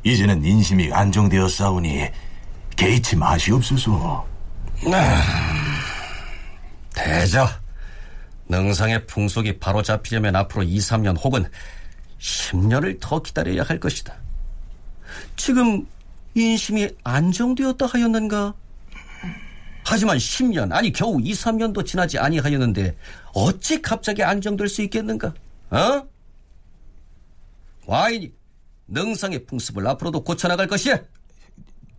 이제는 0.03 0.43
인심이 0.43 0.91
안정되었사오니 0.91 2.09
개의치 2.75 3.15
마시옵소서. 3.15 4.25
대저 6.93 7.47
능상의 8.49 9.05
풍속이 9.05 9.59
바로 9.59 9.81
잡히려면 9.81 10.35
앞으로 10.35 10.63
2, 10.63 10.77
3년 10.77 11.17
혹은 11.23 11.45
10년을 12.19 12.99
더 12.99 13.21
기다려야 13.21 13.63
할 13.63 13.79
것이다. 13.79 14.13
지금 15.35 15.85
인심이 16.35 16.89
안정되었다 17.03 17.85
하였는가? 17.85 18.53
하지만 19.85 20.17
10년 20.17 20.71
아니 20.71 20.91
겨우 20.91 21.19
2, 21.21 21.31
3년도 21.33 21.85
지나지 21.85 22.17
아니하였는데 22.17 22.95
어찌 23.33 23.81
갑자기 23.81 24.23
안정될 24.23 24.67
수 24.67 24.81
있겠는가? 24.83 25.33
어? 25.69 26.07
와인이 27.85 28.31
능상의 28.87 29.45
풍습을 29.45 29.85
앞으로도 29.87 30.23
고쳐나갈 30.23 30.67
것이야. 30.67 30.99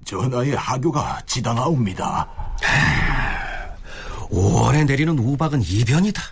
전하의 0.04 0.54
하교가 0.54 1.22
지당하옵니다. 1.26 2.28
5월에 4.30 4.86
내리는 4.86 5.18
우박은 5.18 5.62
이변이다. 5.62 6.22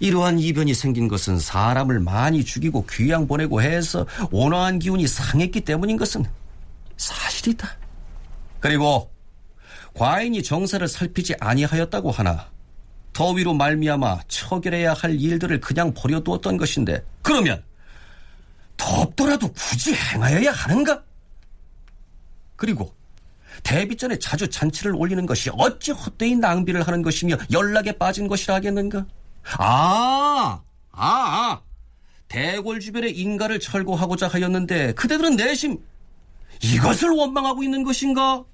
이러한 0.00 0.38
이변이 0.38 0.72
생긴 0.72 1.08
것은 1.08 1.38
사람을 1.38 2.00
많이 2.00 2.44
죽이고 2.44 2.86
귀양 2.90 3.26
보내고 3.26 3.60
해서 3.60 4.06
온화한 4.30 4.78
기운이 4.78 5.06
상했기 5.06 5.60
때문인 5.60 5.96
것은 5.96 6.24
사실이다. 6.96 7.68
그리고 8.60 9.10
과인이 10.00 10.42
정사를 10.42 10.88
살피지 10.88 11.34
아니하였다고 11.38 12.10
하나 12.10 12.50
더위로 13.12 13.52
말미암아 13.52 14.20
처결해야 14.28 14.94
할 14.94 15.20
일들을 15.20 15.60
그냥 15.60 15.92
버려두었던 15.92 16.56
것인데 16.56 17.04
그러면 17.20 17.62
덥더라도 18.78 19.52
굳이 19.52 19.94
행하여야 19.94 20.52
하는가? 20.52 21.04
그리고 22.56 22.94
대비 23.62 23.94
전에 23.94 24.18
자주 24.18 24.48
잔치를 24.48 24.94
올리는 24.96 25.26
것이 25.26 25.50
어찌 25.52 25.90
헛되이 25.90 26.36
낭비를 26.36 26.80
하는 26.80 27.02
것이며 27.02 27.36
연락에 27.52 27.92
빠진 27.92 28.26
것이라 28.26 28.54
하겠는가? 28.54 29.04
아, 29.58 30.62
아, 30.92 31.02
아. 31.02 31.60
대궐 32.28 32.80
주변에 32.80 33.08
인가를 33.08 33.60
철거하고자 33.60 34.28
하였는데 34.28 34.94
그대들은 34.94 35.36
내심 35.36 35.76
이것을 36.62 37.10
원망하고 37.10 37.62
있는 37.62 37.82
것인가? 37.82 38.46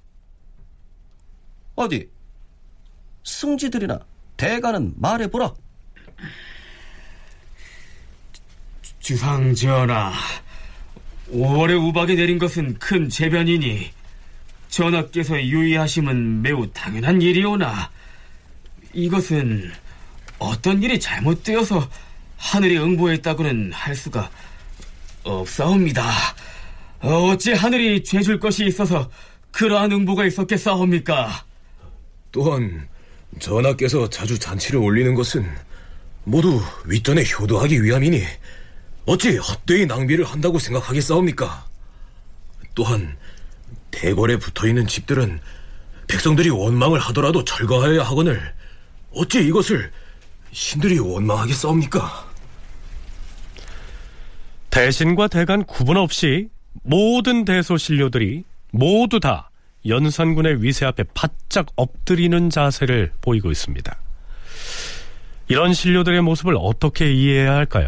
어디 1.77 2.09
승지들이나 3.23 3.99
대가는 4.35 4.93
말해보라. 4.97 5.53
주상전하, 8.99 10.11
5월에 11.31 11.81
우박이 11.87 12.15
내린 12.15 12.39
것은 12.39 12.77
큰 12.79 13.07
재변이니 13.09 13.91
전하께서 14.69 15.41
유의하심은 15.41 16.41
매우 16.41 16.67
당연한 16.73 17.21
일이오나 17.21 17.89
이것은 18.93 19.71
어떤 20.39 20.81
일이 20.83 20.99
잘못되어서 20.99 21.89
하늘이 22.37 22.77
응보했다고는 22.79 23.71
할 23.71 23.95
수가 23.95 24.29
없사옵니다. 25.23 26.11
어찌 27.01 27.53
하늘이 27.53 28.03
죄 28.03 28.21
줄 28.21 28.39
것이 28.39 28.65
있어서 28.65 29.09
그러한 29.51 29.91
응보가 29.91 30.25
있었겠사옵니까? 30.25 31.46
또한 32.31 32.87
전하께서 33.39 34.09
자주 34.09 34.37
잔치를 34.37 34.79
올리는 34.79 35.13
것은 35.15 35.45
모두 36.23 36.61
윗전에 36.85 37.23
효도하기 37.23 37.83
위함이니 37.83 38.23
어찌 39.05 39.37
헛되이 39.37 39.85
낭비를 39.85 40.25
한다고 40.25 40.59
생각하겠사옵니까? 40.59 41.65
또한 42.75 43.17
대궐에 43.91 44.37
붙어있는 44.37 44.87
집들은 44.87 45.39
백성들이 46.07 46.49
원망을 46.49 46.99
하더라도 46.99 47.43
철거하여야 47.43 48.03
하거늘 48.03 48.53
어찌 49.13 49.39
이것을 49.39 49.91
신들이 50.51 50.99
원망하겠사옵니까? 50.99 52.27
대신과 54.69 55.27
대간 55.29 55.63
구분 55.63 55.97
없이 55.97 56.49
모든 56.83 57.45
대소신료들이 57.45 58.43
모두 58.71 59.19
다 59.19 59.46
연산군의 59.87 60.63
위세 60.63 60.85
앞에 60.85 61.03
바짝 61.13 61.67
엎드리는 61.75 62.49
자세를 62.49 63.11
보이고 63.21 63.51
있습니다. 63.51 63.95
이런 65.49 65.73
신료들의 65.73 66.21
모습을 66.21 66.55
어떻게 66.59 67.11
이해해야 67.13 67.53
할까요? 67.53 67.87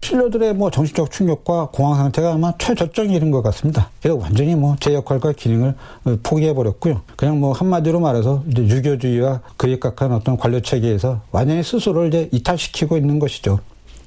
신료들의 0.00 0.54
뭐 0.54 0.70
정신적 0.70 1.10
충격과 1.10 1.70
공황 1.72 1.96
상태가 1.96 2.32
아마 2.34 2.52
최저점이 2.56 3.14
이른 3.14 3.30
것 3.32 3.42
같습니다. 3.42 3.90
그래서 4.00 4.16
완전히 4.18 4.54
뭐 4.54 4.76
제 4.80 4.94
역할과 4.94 5.32
기능을 5.32 5.74
포기해 6.22 6.54
버렸고요. 6.54 7.02
그냥 7.16 7.40
뭐 7.40 7.52
한마디로 7.52 7.98
말해서 8.00 8.44
이제 8.48 8.62
유교주의와 8.62 9.40
그에 9.56 9.78
각한 9.78 10.12
어떤 10.12 10.36
관료 10.36 10.60
체계에서 10.60 11.20
완전히 11.32 11.62
스스로를 11.64 12.08
이제 12.08 12.28
이탈시키고 12.32 12.96
있는 12.96 13.18
것이죠. 13.18 13.58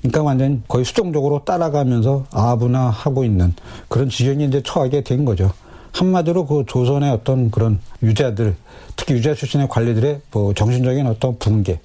그러니까 0.01 0.23
완전히 0.23 0.61
거의 0.67 0.85
수동적으로 0.85 1.43
따라가면서 1.45 2.25
아분화하고 2.31 3.23
있는 3.25 3.53
그런 3.89 4.09
지경에 4.09 4.45
이제 4.45 4.61
처하게 4.63 5.01
된 5.03 5.25
거죠. 5.25 5.51
한마디로 5.93 6.45
그 6.45 6.63
조선의 6.67 7.11
어떤 7.11 7.51
그런 7.51 7.79
유자들, 8.01 8.55
특히 8.95 9.15
유자 9.15 9.33
출신의 9.33 9.67
관리들의 9.69 10.21
뭐 10.31 10.53
정신적인 10.53 11.05
어떤 11.07 11.37
붕괴, 11.37 11.79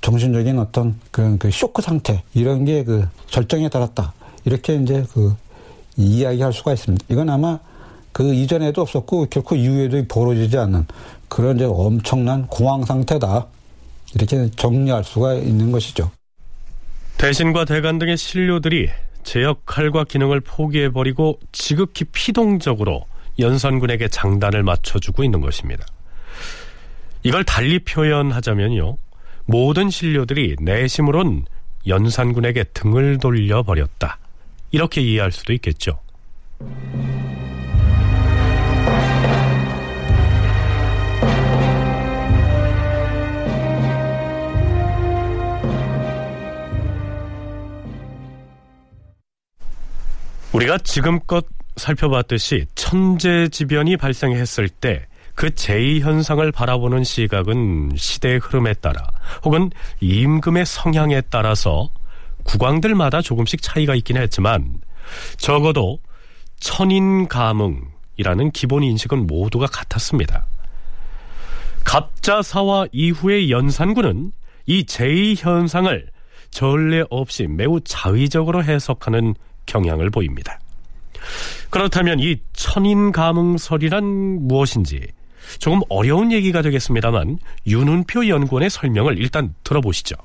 정신적인 0.00 0.58
어떤 0.58 0.98
그런 1.10 1.38
그 1.38 1.50
쇼크 1.50 1.82
상태 1.82 2.22
이런 2.34 2.64
게 2.64 2.84
그 2.84 3.06
절정에 3.26 3.68
달았다 3.68 4.12
이렇게 4.44 4.76
이제 4.76 5.04
그 5.12 5.34
이야기할 5.96 6.52
수가 6.52 6.72
있습니다. 6.72 7.04
이건 7.10 7.28
아마 7.30 7.58
그 8.12 8.32
이전에도 8.32 8.82
없었고 8.82 9.26
결코 9.26 9.56
이후에도 9.56 10.02
벌어지지 10.06 10.56
않는 10.58 10.86
그런 11.28 11.56
이제 11.56 11.64
엄청난 11.64 12.46
공황 12.46 12.84
상태다 12.84 13.46
이렇게 14.14 14.50
정리할 14.56 15.04
수가 15.04 15.34
있는 15.34 15.72
것이죠. 15.72 16.10
대신과 17.18 17.64
대간 17.64 17.98
등의 17.98 18.16
신료들이 18.16 18.88
제 19.24 19.42
역할과 19.42 20.04
기능을 20.04 20.40
포기해버리고 20.40 21.40
지극히 21.50 22.04
피동적으로 22.04 23.04
연산군에게 23.38 24.08
장단을 24.08 24.62
맞춰주고 24.62 25.24
있는 25.24 25.40
것입니다. 25.40 25.84
이걸 27.22 27.44
달리 27.44 27.78
표현하자면요. 27.80 28.96
모든 29.46 29.90
신료들이 29.90 30.56
내심으론 30.60 31.46
연산군에게 31.86 32.64
등을 32.74 33.18
돌려버렸다. 33.18 34.18
이렇게 34.70 35.00
이해할 35.00 35.32
수도 35.32 35.52
있겠죠. 35.52 36.00
우리가 50.52 50.78
지금껏 50.78 51.44
살펴봤듯이 51.76 52.66
천재지변이 52.74 53.96
발생했을 53.96 54.68
때 54.68 55.06
그 55.36 55.50
제2현상을 55.50 56.50
바라보는 56.52 57.04
시각은 57.04 57.92
시대의 57.94 58.38
흐름에 58.38 58.72
따라 58.74 59.06
혹은 59.44 59.70
임금의 60.00 60.64
성향에 60.64 61.20
따라서 61.30 61.90
국왕들마다 62.44 63.20
조금씩 63.20 63.60
차이가 63.60 63.94
있긴 63.94 64.16
했지만 64.16 64.80
적어도 65.36 66.00
천인가뭉이라는 66.60 68.50
기본 68.54 68.82
인식은 68.82 69.26
모두가 69.26 69.66
같았습니다. 69.66 70.46
갑자사와 71.84 72.86
이후의 72.90 73.50
연산군은 73.50 74.32
이 74.64 74.84
제2현상을 74.84 76.06
전례 76.50 77.04
없이 77.10 77.46
매우 77.46 77.78
자의적으로 77.82 78.64
해석하는 78.64 79.34
경향을 79.66 80.08
보입니다. 80.08 80.58
그렇다면 81.70 82.20
이 82.20 82.36
천인가뭉설이란 82.52 84.04
무엇인지 84.46 85.00
조금 85.58 85.80
어려운 85.88 86.32
얘기가 86.32 86.62
되겠습니다만 86.62 87.38
윤은표 87.66 88.28
연구원의 88.28 88.70
설명을 88.70 89.18
일단 89.18 89.54
들어보시죠. 89.64 90.16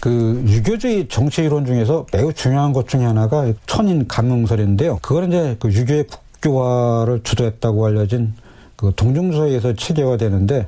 그 0.00 0.42
유교주의 0.46 1.08
정치 1.08 1.42
이론 1.42 1.66
중에서 1.66 2.06
매우 2.12 2.32
중요한 2.32 2.72
것 2.72 2.88
중에 2.88 3.04
하나가 3.04 3.52
천인 3.66 4.08
감흥설인데요. 4.08 4.98
그거는 5.02 5.28
이제 5.28 5.56
그 5.60 5.70
유교의 5.70 6.06
국교화를 6.06 7.22
주도했다고 7.22 7.86
알려진 7.86 8.34
그 8.76 8.92
동중서에서 8.96 9.74
체계화되는데 9.74 10.66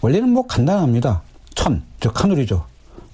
원리는 0.00 0.28
뭐 0.30 0.46
간단합니다. 0.46 1.20
천, 1.54 1.82
즉 2.00 2.24
하늘이죠. 2.24 2.64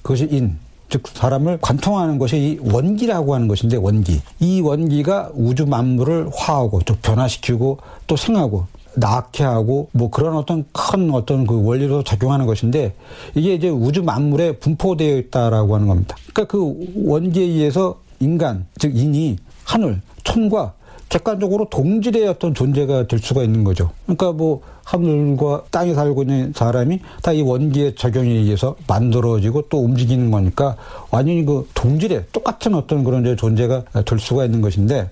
그것이 0.03 0.29
인, 0.31 0.57
즉 0.89 1.03
사람을 1.09 1.59
관통하는 1.61 2.18
것이 2.18 2.37
이 2.37 2.59
원기라고 2.72 3.34
하는 3.34 3.49
것인데 3.49 3.76
원기. 3.76 4.20
이 4.41 4.61
원기가 4.61 5.30
우주 5.34 5.66
만물을 5.66 6.30
화하고 6.34 6.80
또 6.84 6.95
변화시키고 7.03 7.78
또 8.07 8.16
생하고 8.16 8.66
낳게 8.97 9.45
하고 9.45 9.89
뭐 9.93 10.11
그런 10.11 10.37
어떤 10.37 10.64
큰 10.72 11.11
어떤 11.12 11.47
그 11.47 11.62
원리로 11.64 12.03
작용하는 12.03 12.47
것인데 12.47 12.95
이게 13.34 13.55
이제 13.55 13.68
우주 13.68 14.03
만물에 14.03 14.59
분포되어 14.59 15.18
있다라고 15.18 15.74
하는 15.74 15.87
겁니다. 15.87 16.16
그러니까 16.32 16.45
그 16.45 16.74
원기에 17.05 17.45
의해서 17.45 18.01
인간 18.20 18.66
즉 18.78 18.97
인이 18.97 19.37
하늘 19.64 20.01
천과 20.24 20.72
객관적으로 21.09 21.68
동질의 21.70 22.26
어떤 22.28 22.52
존재가 22.54 23.07
될 23.07 23.18
수가 23.20 23.42
있는 23.42 23.62
거죠. 23.64 23.90
그러니까 24.04 24.32
뭐 24.32 24.61
하늘과 24.84 25.64
땅에 25.70 25.94
살고 25.94 26.22
있는 26.22 26.52
사람이 26.54 27.00
다 27.22 27.32
이 27.32 27.42
원기의 27.42 27.94
적용에 27.96 28.28
의해서 28.30 28.76
만들어지고 28.86 29.62
또 29.68 29.82
움직이는 29.82 30.30
거니까 30.30 30.76
완전히 31.11 31.44
그 31.44 31.68
동질의 31.74 32.26
똑같은 32.32 32.74
어떤 32.74 33.04
그런 33.04 33.36
존재가 33.36 33.84
될 34.04 34.18
수가 34.18 34.44
있는 34.44 34.61
것인데 34.61 35.11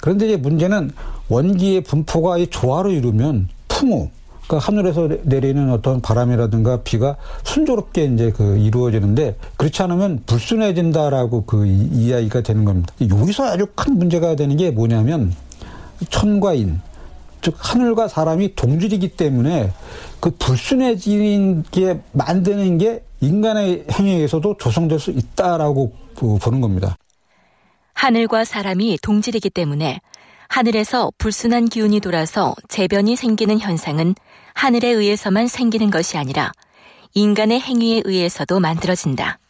그런데 0.00 0.26
이제 0.26 0.36
문제는 0.36 0.90
원기의 1.28 1.82
분포가 1.82 2.38
이 2.38 2.46
조화를 2.48 2.92
이루면 2.92 3.48
풍우, 3.68 4.08
그러니까 4.46 4.66
하늘에서 4.66 5.08
내리는 5.22 5.70
어떤 5.70 6.00
바람이라든가 6.00 6.82
비가 6.82 7.16
순조롭게 7.44 8.04
이제 8.04 8.30
그 8.30 8.58
이루어지는데 8.58 9.36
그렇지 9.56 9.82
않으면 9.82 10.22
불순해진다라고 10.26 11.44
그 11.44 11.66
이야기가 11.66 12.42
되는 12.42 12.64
겁니다. 12.64 12.92
여기서 13.00 13.44
아주 13.44 13.66
큰 13.74 13.98
문제가 13.98 14.36
되는 14.36 14.56
게 14.56 14.70
뭐냐면 14.70 15.34
천과 16.10 16.54
인, 16.54 16.80
즉 17.40 17.54
하늘과 17.58 18.08
사람이 18.08 18.54
동질이기 18.54 19.16
때문에 19.16 19.72
그 20.20 20.30
불순해지는 20.30 21.64
게 21.70 22.00
만드는 22.12 22.78
게 22.78 23.02
인간의 23.20 23.86
행위에서도 23.90 24.56
조성될 24.58 24.98
수 24.98 25.10
있다라고 25.10 25.92
보는 26.14 26.60
겁니다. 26.60 26.96
하늘과 27.94 28.44
사람이 28.44 28.98
동질이기 29.02 29.50
때문에 29.50 30.00
하늘에서 30.54 31.10
불순한 31.18 31.64
기운이 31.64 31.98
돌아서 31.98 32.54
재변이 32.68 33.16
생기는 33.16 33.58
현상은 33.58 34.14
하늘에 34.54 34.86
의해서만 34.86 35.48
생기는 35.48 35.90
것이 35.90 36.16
아니라 36.16 36.52
인간의 37.12 37.58
행위에 37.60 38.02
의해서도 38.04 38.60
만들어진다. 38.60 39.40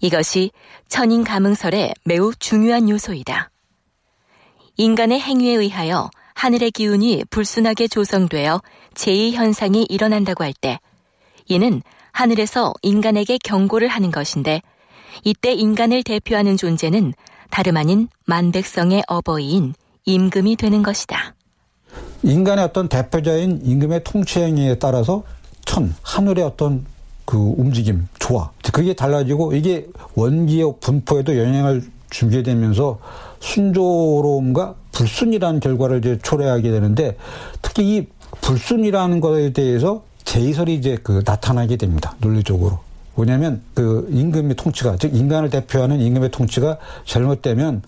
이것이 0.00 0.52
천인 0.86 1.24
가문설의 1.24 1.94
매우 2.04 2.32
중요한 2.38 2.88
요소이다. 2.88 3.50
인간의 4.76 5.18
행위에 5.18 5.54
의하여 5.54 6.10
하늘의 6.34 6.70
기운이 6.70 7.24
불순하게 7.28 7.88
조성되어 7.88 8.62
제2현상이 8.94 9.86
일어난다고 9.88 10.44
할 10.44 10.52
때, 10.52 10.78
이는 11.48 11.82
하늘에서 12.12 12.72
인간에게 12.82 13.38
경고를 13.42 13.88
하는 13.88 14.12
것인데, 14.12 14.62
이때 15.24 15.52
인간을 15.52 16.04
대표하는 16.04 16.56
존재는 16.56 17.14
다름 17.50 17.76
아닌 17.76 18.08
만백성의 18.26 19.02
어버이인 19.08 19.74
임금이 20.08 20.56
되는 20.56 20.82
것이다. 20.82 21.34
인간의 22.22 22.64
어떤 22.64 22.88
대표자인 22.88 23.60
임금의 23.62 24.04
통치 24.04 24.40
행위에 24.40 24.76
따라서 24.76 25.22
천, 25.66 25.94
하늘의 26.02 26.44
어떤 26.44 26.86
그 27.26 27.36
움직임, 27.36 28.08
조화, 28.18 28.50
그게 28.72 28.94
달라지고 28.94 29.54
이게 29.54 29.86
원기의 30.14 30.74
분포에도 30.80 31.38
영향을 31.38 31.82
주게 32.08 32.42
되면서 32.42 32.98
순조로움과 33.40 34.76
불순이라는 34.92 35.60
결과를 35.60 35.98
이제 35.98 36.18
초래하게 36.22 36.70
되는데 36.70 37.16
특히 37.60 37.96
이 37.96 38.06
불순이라는 38.40 39.20
것에 39.20 39.52
대해서 39.52 40.04
제이설이 40.24 40.74
이제 40.74 40.98
그 41.02 41.22
나타나게 41.24 41.76
됩니다. 41.76 42.14
논리적으로. 42.20 42.78
왜냐하면 43.14 43.62
그 43.74 44.08
임금의 44.10 44.56
통치가 44.56 44.96
즉 44.96 45.14
인간을 45.14 45.50
대표하는 45.50 46.00
임금의 46.00 46.30
통치가 46.30 46.78
잘못되면 47.04 47.82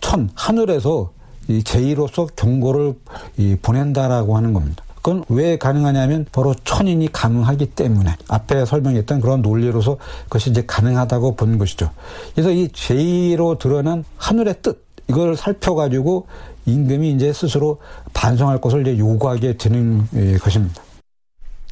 천 0.00 0.30
하늘에서 0.34 1.10
이 1.48 1.62
제2로서 1.62 2.34
경고를 2.36 2.94
이 3.36 3.56
보낸다라고 3.60 4.36
하는 4.36 4.52
겁니다. 4.52 4.84
그건 4.96 5.24
왜 5.28 5.56
가능하냐면 5.56 6.26
바로 6.32 6.54
천인이 6.64 7.10
가능하기 7.12 7.66
때문에 7.66 8.14
앞에 8.28 8.64
설명했던 8.64 9.20
그런 9.20 9.42
논리로서 9.42 9.96
그것이 10.24 10.50
이제 10.50 10.64
가능하다고 10.66 11.36
본 11.36 11.56
것이죠. 11.56 11.90
그래서 12.34 12.50
이 12.50 12.68
제2로 12.68 13.58
드러난 13.58 14.04
하늘의 14.16 14.56
뜻 14.62 14.86
이걸 15.08 15.36
살펴가지고 15.36 16.26
임금이 16.66 17.12
이제 17.12 17.32
스스로 17.32 17.80
반성할 18.12 18.60
것을 18.60 18.82
이제 18.82 18.98
요구하게 18.98 19.56
되는 19.56 20.06
예, 20.14 20.36
것입니다. 20.36 20.82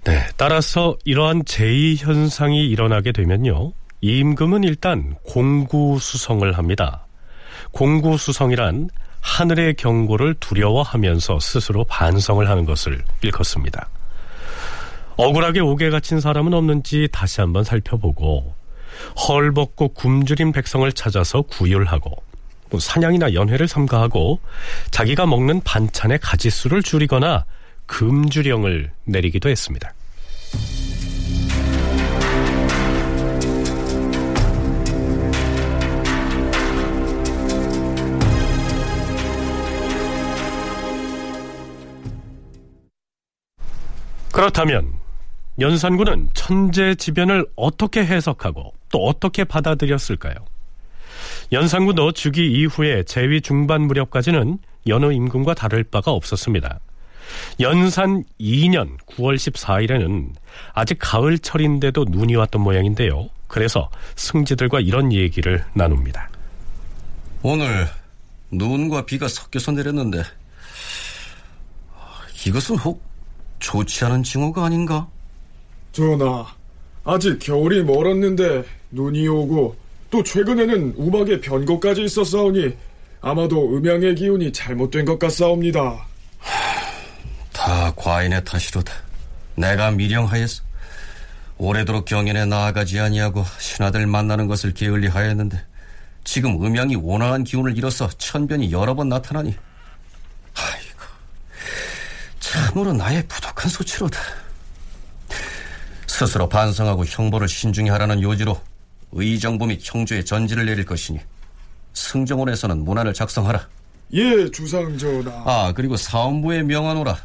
네, 0.05 0.21
따라서 0.37 0.97
이러한 1.05 1.43
제2현상이 1.43 2.71
일어나게 2.71 3.13
되면요. 3.13 3.73
임금은 4.01 4.65
일단 4.65 5.17
공구수성을 5.25 6.51
합니다. 6.57 7.07
공구수성이란 7.73 8.89
하늘의 9.27 9.75
경고를 9.75 10.35
두려워하면서 10.35 11.41
스스로 11.41 11.85
반성을 11.85 12.49
하는 12.49 12.65
것을 12.65 13.03
일컫습니다. 13.23 13.89
억울하게 15.17 15.61
옥에 15.61 15.91
갇힌 15.91 16.21
사람은 16.21 16.55
없는지 16.55 17.09
다시 17.11 17.41
한번 17.41 17.65
살펴보고 17.65 18.55
헐벗고 19.29 19.89
굶주린 19.95 20.53
백성을 20.53 20.91
찾아서 20.93 21.43
구휼하고 21.43 22.13
뭐 22.71 22.81
사냥이나 22.81 23.35
연회를 23.35 23.67
삼가하고 23.67 24.41
자기가 24.93 25.27
먹는 25.27 25.61
반찬의 25.63 26.21
가지수를 26.21 26.83
줄이거나 26.83 27.45
금주령을 27.87 28.93
내리기도 29.05 29.49
했습니다. 29.49 29.93
그렇다면 44.37 44.93
연산군은 45.59 46.29
천재지변을 46.35 47.47
어떻게 47.57 48.05
해석하고 48.05 48.75
또 48.93 49.07
어떻게 49.07 49.45
받아들였을까요? 49.45 50.35
연산군도 51.53 52.13
주기 52.13 52.53
이후에 52.53 53.05
제위 53.05 53.41
중반 53.41 53.87
무렵까지는 53.87 54.59
여느 54.89 55.11
임금과 55.11 55.55
다를 55.55 55.85
바가 55.85 56.11
없었습니다. 56.11 56.81
연산 57.61 58.25
2년 58.39 58.99
9월 59.07 59.37
14일에는 59.37 60.35
아직 60.75 60.99
가을철인데도 61.01 62.05
눈이 62.05 62.37
왔던 62.37 62.61
모양인데요. 62.61 63.31
그래서 63.49 63.89
승지들과 64.17 64.81
이런 64.81 65.15
얘기를 65.15 65.65
나눕니다. 65.73 66.29
오늘 67.43 67.89
눈과 68.51 69.07
비가 69.07 69.29
섞여서 69.29 69.73
내렸는데 69.73 70.25
이것은 72.47 72.77
혹 72.77 73.16
좋지 73.59 74.05
않은 74.05 74.23
징후가 74.23 74.65
아닌가? 74.65 75.07
전하, 75.93 76.47
아직 77.05 77.39
겨울이 77.39 77.83
멀었는데 77.85 78.65
눈이 78.91 79.27
오고 79.29 79.77
또 80.11 80.23
최근에는 80.23 80.95
우박의 80.97 81.41
변고까지 81.41 82.05
있었사오니 82.05 82.75
아마도 83.21 83.77
음양의 83.77 84.15
기운이 84.15 84.53
잘못된 84.53 85.05
것 85.05 85.19
같사옵니다. 85.19 86.07
다 87.53 87.93
과인의 87.97 88.45
탓이로다. 88.45 88.93
내가 89.57 89.91
미령하였어. 89.91 90.63
오래도록 91.59 92.05
경연에 92.05 92.45
나아가지 92.45 93.01
아니하고 93.01 93.45
신하들 93.59 94.07
만나는 94.07 94.47
것을 94.47 94.75
게을리하였는데 94.75 95.59
지금 96.25 96.63
음양이 96.63 96.97
온화한 96.97 97.45
기운을 97.45 97.77
잃어서 97.79 98.09
천변이 98.19 98.73
여러 98.73 98.95
번 98.95 99.09
나타나니 99.09 99.55
참으로 102.57 102.93
나의 102.95 103.23
부족한 103.29 103.71
소치로다. 103.71 104.19
스스로 106.07 106.49
반성하고 106.49 107.05
형벌을 107.05 107.49
신중히 107.49 107.91
하라는 107.91 108.23
요지로 108.23 108.59
의정부 109.13 109.67
및 109.67 109.81
형조의 109.83 110.25
전지를 110.25 110.65
내릴 110.65 110.85
것이니 110.87 111.21
승정원에서는 111.93 112.83
문안을 112.83 113.13
작성하라. 113.13 113.69
예, 114.15 114.51
주상 114.51 114.97
전하. 114.97 115.31
아, 115.45 115.73
그리고 115.75 115.97
사원부에 115.97 116.63
명하노라. 116.63 117.19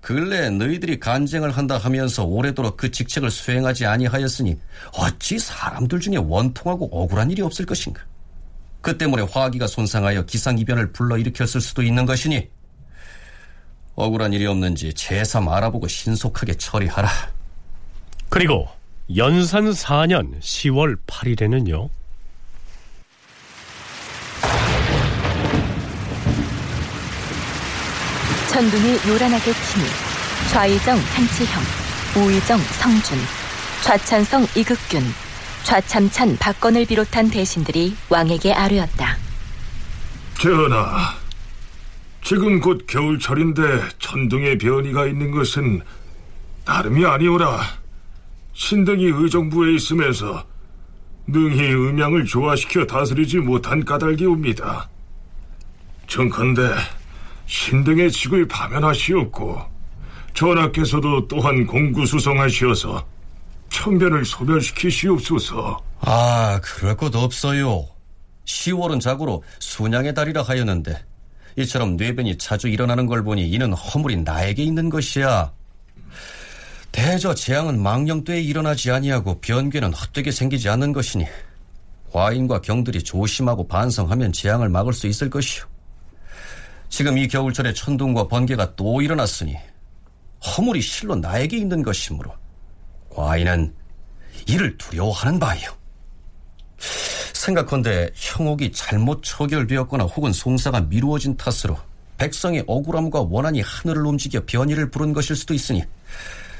근래 0.00 0.50
너희들이 0.50 0.98
간쟁을 0.98 1.50
한다 1.56 1.78
하면서 1.78 2.24
오래도록 2.24 2.76
그 2.76 2.90
직책을 2.90 3.30
수행하지 3.30 3.86
아니하였으니 3.86 4.58
어찌 4.94 5.38
사람들 5.38 6.00
중에 6.00 6.16
원통하고 6.16 6.88
억울한 6.90 7.30
일이 7.30 7.42
없을 7.42 7.66
것인가? 7.66 8.02
그 8.80 8.96
때문에 8.96 9.22
화기가 9.22 9.66
손상하여 9.66 10.24
기상이변을 10.24 10.92
불러일으켰을 10.92 11.60
수도 11.60 11.82
있는 11.82 12.06
것이니 12.06 12.48
억울한 13.98 14.32
일이 14.32 14.46
없는지 14.46 14.94
제삼 14.94 15.48
알아보고 15.48 15.88
신속하게 15.88 16.54
처리하라. 16.54 17.08
그리고 18.28 18.68
연산 19.16 19.70
4년 19.70 20.40
10월 20.40 20.96
8일에는요. 21.04 21.90
천둥이 28.50 28.98
요란하게 29.08 29.52
치니 29.52 29.84
좌의정 30.52 30.96
한치형, 30.96 31.62
우의정 32.16 32.58
성준, 32.58 33.18
좌찬성 33.82 34.46
이극균, 34.54 35.02
좌참찬 35.64 36.36
박건을 36.38 36.86
비롯한 36.86 37.30
대신들이 37.30 37.96
왕에게 38.08 38.52
아뢰었다. 38.52 39.16
전하, 40.40 41.14
지금 42.28 42.60
곧 42.60 42.86
겨울철인데 42.86 43.62
천둥의 44.00 44.58
변이가 44.58 45.06
있는 45.06 45.30
것은 45.30 45.80
다름이 46.66 47.06
아니오라. 47.06 47.62
신등이 48.52 49.04
의정부에 49.06 49.74
있으면서 49.76 50.44
능히 51.26 51.72
음양을 51.72 52.26
조화시켜 52.26 52.84
다스리지 52.84 53.38
못한 53.38 53.82
까닭이옵니다. 53.82 54.90
정컨대 56.06 56.60
신등의 57.46 58.12
직을 58.12 58.46
파면하시었고 58.46 59.62
전하께서도 60.34 61.28
또한 61.28 61.66
공구수성하시어서 61.66 63.06
천변을 63.70 64.26
소멸시키시옵소서. 64.26 65.82
아, 66.00 66.60
그럴 66.62 66.94
것 66.94 67.16
없어요. 67.16 67.86
10월은 68.44 69.00
자고로 69.00 69.42
순양의 69.60 70.12
달이라 70.12 70.42
하였는데 70.42 71.08
이처럼 71.58 71.96
뇌변이 71.96 72.38
자주 72.38 72.68
일어나는 72.68 73.06
걸 73.06 73.24
보니 73.24 73.50
이는 73.50 73.72
허물이 73.72 74.18
나에게 74.18 74.62
있는 74.62 74.88
것이야. 74.88 75.52
대저 76.92 77.34
재앙은 77.34 77.82
망령되에 77.82 78.40
일어나지 78.40 78.92
아니하고 78.92 79.40
변괴는 79.40 79.92
헛되게 79.92 80.30
생기지 80.30 80.68
않는 80.68 80.92
것이니 80.92 81.26
과인과 82.12 82.60
경들이 82.60 83.02
조심하고 83.02 83.66
반성하면 83.66 84.32
재앙을 84.32 84.68
막을 84.68 84.92
수 84.92 85.08
있을 85.08 85.28
것이오. 85.28 85.64
지금 86.88 87.18
이 87.18 87.26
겨울철에 87.26 87.74
천둥과 87.74 88.28
번개가 88.28 88.76
또 88.76 89.02
일어났으니 89.02 89.56
허물이 90.46 90.80
실로 90.80 91.16
나에게 91.16 91.58
있는 91.58 91.82
것이므로 91.82 92.32
과인은 93.10 93.74
이를 94.46 94.78
두려워하는 94.78 95.40
바이오. 95.40 95.72
생각컨대 97.38 98.10
형옥이 98.14 98.72
잘못 98.72 99.22
처결되었거나 99.22 100.04
혹은 100.04 100.32
송사가 100.32 100.82
미루어진 100.82 101.36
탓으로 101.36 101.76
백성의 102.18 102.64
억울함과 102.66 103.26
원한이 103.30 103.60
하늘을 103.60 104.04
움직여 104.04 104.42
변이를 104.44 104.90
부른 104.90 105.12
것일 105.12 105.36
수도 105.36 105.54
있으니 105.54 105.84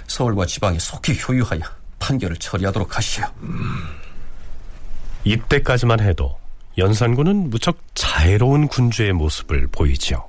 서울과 0.06 0.46
지방에 0.46 0.78
속히 0.78 1.18
효유하여 1.20 1.60
판결을 1.98 2.36
처리하도록 2.36 2.96
하시오. 2.96 3.24
음, 3.42 3.58
이때까지만 5.24 5.98
해도 6.00 6.38
연산군은 6.78 7.50
무척 7.50 7.78
자애로운 7.94 8.68
군주의 8.68 9.12
모습을 9.12 9.66
보이지요. 9.72 10.24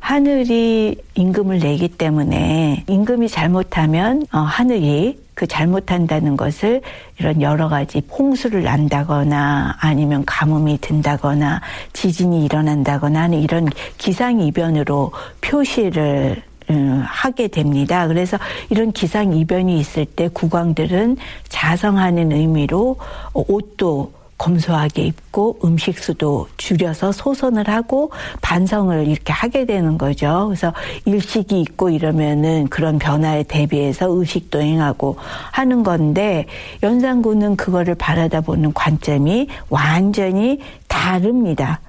하늘이 0.00 0.96
임금을 1.14 1.58
내기 1.58 1.88
때문에 1.88 2.84
임금이 2.86 3.28
잘못하면 3.28 4.26
어, 4.32 4.38
하늘이 4.38 5.18
그 5.40 5.46
잘못한다는 5.46 6.36
것을 6.36 6.82
이런 7.18 7.40
여러 7.40 7.70
가지 7.70 8.02
홍수를 8.10 8.62
난다거나 8.62 9.74
아니면 9.80 10.22
가뭄이 10.26 10.76
든다거나 10.82 11.62
지진이 11.94 12.44
일어난다거나 12.44 13.22
하는 13.22 13.40
이런 13.40 13.66
기상이변으로 13.96 15.12
표시를 15.40 16.42
음, 16.68 17.02
하게 17.06 17.48
됩니다. 17.48 18.06
그래서 18.06 18.36
이런 18.68 18.92
기상 18.92 19.32
이변이 19.32 19.80
있을 19.80 20.04
때 20.04 20.28
국왕들은 20.28 21.16
자성하는 21.48 22.32
의미로 22.32 22.98
옷도 23.32 24.12
검소하게 24.40 25.04
입고 25.04 25.58
음식수도 25.62 26.48
줄여서 26.56 27.12
소선을 27.12 27.68
하고 27.68 28.10
반성을 28.40 29.06
이렇게 29.06 29.34
하게 29.34 29.66
되는 29.66 29.98
거죠. 29.98 30.46
그래서 30.48 30.72
일식이 31.04 31.60
있고 31.60 31.90
이러면은 31.90 32.66
그런 32.68 32.98
변화에 32.98 33.42
대비해서 33.42 34.06
의식도 34.08 34.62
행하고 34.62 35.18
하는 35.52 35.82
건데 35.82 36.46
연산군은 36.82 37.56
그거를 37.56 37.94
바라다 37.94 38.40
보는 38.40 38.72
관점이 38.72 39.48
완전히 39.68 40.58
다릅니다. 40.88 41.80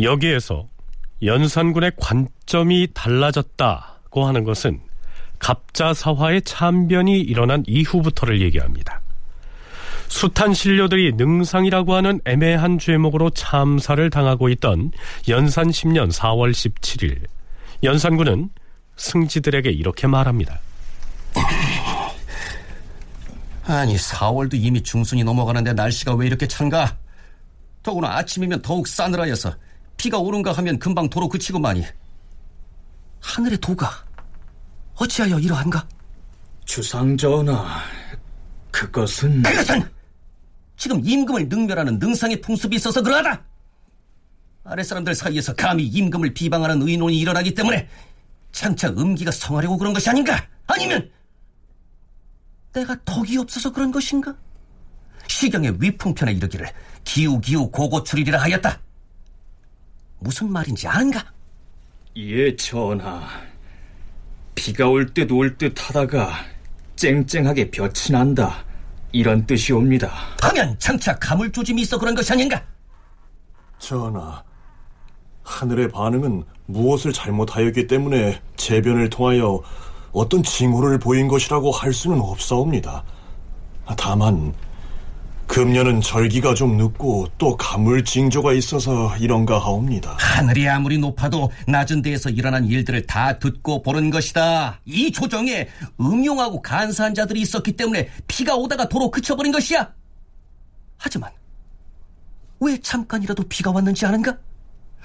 여기에서 0.00 0.66
연산군의 1.24 1.92
관점이 1.96 2.88
달라졌다고 2.94 4.24
하는 4.24 4.44
것은 4.44 4.80
갑자사화의 5.40 6.42
참변이 6.42 7.20
일어난 7.20 7.64
이후부터를 7.66 8.40
얘기합니다. 8.40 9.00
숱한 10.12 10.52
신료들이 10.52 11.14
능상이라고 11.14 11.94
하는 11.94 12.20
애매한 12.26 12.78
죄목으로 12.78 13.30
참사를 13.30 14.10
당하고 14.10 14.50
있던 14.50 14.92
연산 15.28 15.70
10년 15.70 16.12
4월 16.12 16.52
17일 16.52 17.26
연산군은 17.82 18.50
승지들에게 18.96 19.70
이렇게 19.70 20.06
말합니다. 20.06 20.60
아니 23.64 23.96
4월도 23.96 24.52
이미 24.54 24.82
중순이 24.82 25.24
넘어가는데 25.24 25.72
날씨가 25.72 26.14
왜 26.14 26.26
이렇게 26.26 26.46
찬가? 26.46 26.98
더구나 27.82 28.14
아침이면 28.18 28.60
더욱 28.60 28.86
싸늘하여서 28.86 29.54
비가 29.96 30.18
오른가 30.18 30.52
하면 30.52 30.78
금방 30.78 31.08
도로 31.08 31.26
그치고만이 31.26 31.84
하늘의 33.18 33.58
도가 33.58 33.90
어찌하여 34.96 35.38
이러한가? 35.38 35.88
주상전하, 36.66 37.80
그것은 38.70 39.42
그것은 39.42 40.01
지금 40.76 41.00
임금을 41.04 41.48
능멸하는 41.48 41.98
능상의 41.98 42.40
풍습이 42.40 42.76
있어서 42.76 43.02
그러하다. 43.02 43.44
아랫사람들 44.64 45.14
사이에서 45.14 45.54
감히 45.54 45.84
임금을 45.86 46.34
비방하는 46.34 46.82
의논이 46.86 47.18
일어나기 47.18 47.54
때문에 47.54 47.88
장차 48.52 48.88
음기가 48.88 49.30
성하려고 49.30 49.76
그런 49.76 49.92
것이 49.92 50.08
아닌가? 50.08 50.46
아니면 50.66 51.10
내가 52.72 52.96
덕이 53.04 53.38
없어서 53.38 53.72
그런 53.72 53.90
것인가? 53.90 54.34
시경의 55.28 55.76
위풍편에 55.80 56.32
이르기를 56.32 56.66
기우기우 57.04 57.70
고고출이리라 57.70 58.40
하였다. 58.40 58.80
무슨 60.20 60.50
말인지 60.52 60.86
아는가? 60.86 61.24
예, 62.16 62.54
전하. 62.56 63.26
비가 64.54 64.88
올 64.88 65.12
듯 65.12 65.30
올 65.32 65.56
듯 65.58 65.74
하다가 65.76 66.34
쨍쨍하게 66.96 67.70
볕이 67.70 68.12
난다. 68.12 68.64
이런 69.12 69.46
뜻이옵니다. 69.46 70.10
하면 70.42 70.76
장차 70.78 71.14
가물 71.18 71.52
조짐이 71.52 71.82
있어 71.82 71.98
그런 71.98 72.14
것이 72.14 72.32
아닌가? 72.32 72.62
전하, 73.78 74.42
하늘의 75.42 75.88
반응은 75.90 76.44
무엇을 76.66 77.12
잘못하였기 77.12 77.86
때문에 77.86 78.40
재변을 78.56 79.10
통하여 79.10 79.60
어떤 80.12 80.42
징후를 80.42 80.98
보인 80.98 81.28
것이라고 81.28 81.70
할 81.70 81.92
수는 81.92 82.20
없사옵니다. 82.20 83.04
다만 83.96 84.54
금년은 85.52 86.00
절기가 86.00 86.54
좀 86.54 86.78
늦고 86.78 87.28
또 87.36 87.54
가물 87.58 88.02
징조가 88.02 88.54
있어서 88.54 89.14
이런가 89.18 89.58
하옵니다. 89.58 90.16
하늘이 90.18 90.66
아무리 90.66 90.96
높아도 90.96 91.50
낮은 91.66 92.00
데에서 92.00 92.30
일어난 92.30 92.64
일들을 92.64 93.06
다 93.06 93.38
듣고 93.38 93.82
보는 93.82 94.08
것이다. 94.08 94.80
이 94.86 95.12
조정에 95.12 95.68
음용하고 96.00 96.62
간사한 96.62 97.14
자들이 97.14 97.42
있었기 97.42 97.72
때문에 97.72 98.08
비가 98.26 98.56
오다가 98.56 98.88
도로 98.88 99.10
그쳐버린 99.10 99.52
것이야. 99.52 99.92
하지만 100.96 101.30
왜 102.58 102.78
잠깐이라도 102.80 103.42
비가 103.46 103.70
왔는지 103.72 104.06
아는가? 104.06 104.34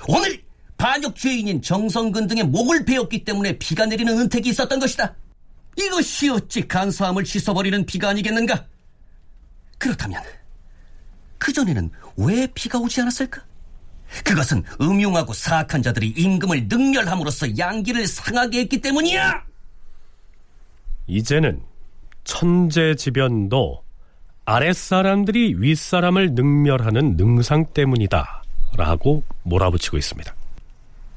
오늘 0.07 0.41
반역 0.77 1.17
죄인인 1.17 1.61
정성근 1.61 2.27
등의 2.27 2.45
목을 2.45 2.85
베었기 2.85 3.25
때문에 3.25 3.57
비가 3.57 3.85
내리는 3.85 4.17
은택이 4.17 4.47
있었던 4.51 4.79
것이다. 4.79 5.13
이것이 5.75 6.29
어찌 6.29 6.65
간사함을 6.65 7.25
씻어버리는 7.25 7.85
비가 7.85 8.07
아니겠는가? 8.07 8.63
그렇다면 9.77 10.21
그전에는 11.37 11.91
왜 12.17 12.47
비가 12.53 12.79
오지 12.79 13.01
않았을까? 13.01 13.43
그것은 14.23 14.63
음흉하고 14.81 15.33
사악한 15.33 15.83
자들이 15.83 16.09
임금을 16.09 16.67
능멸함으로써 16.67 17.57
양기를 17.57 18.07
상하게 18.07 18.59
했기 18.61 18.81
때문이야! 18.81 19.43
이제는 21.07 21.61
천재지변도 22.23 23.83
아랫사람들이 24.45 25.55
윗사람을 25.57 26.31
능멸하는 26.31 27.17
능상 27.17 27.65
때문이다 27.73 28.43
라고 28.77 29.23
몰아붙이고 29.43 29.97
있습니다. 29.97 30.33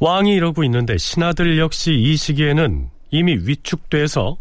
왕이 0.00 0.34
이러고 0.34 0.64
있는데 0.64 0.98
신하들 0.98 1.58
역시 1.58 1.92
이 1.92 2.16
시기에는 2.16 2.88
이미 3.10 3.34
위축돼서 3.34 4.36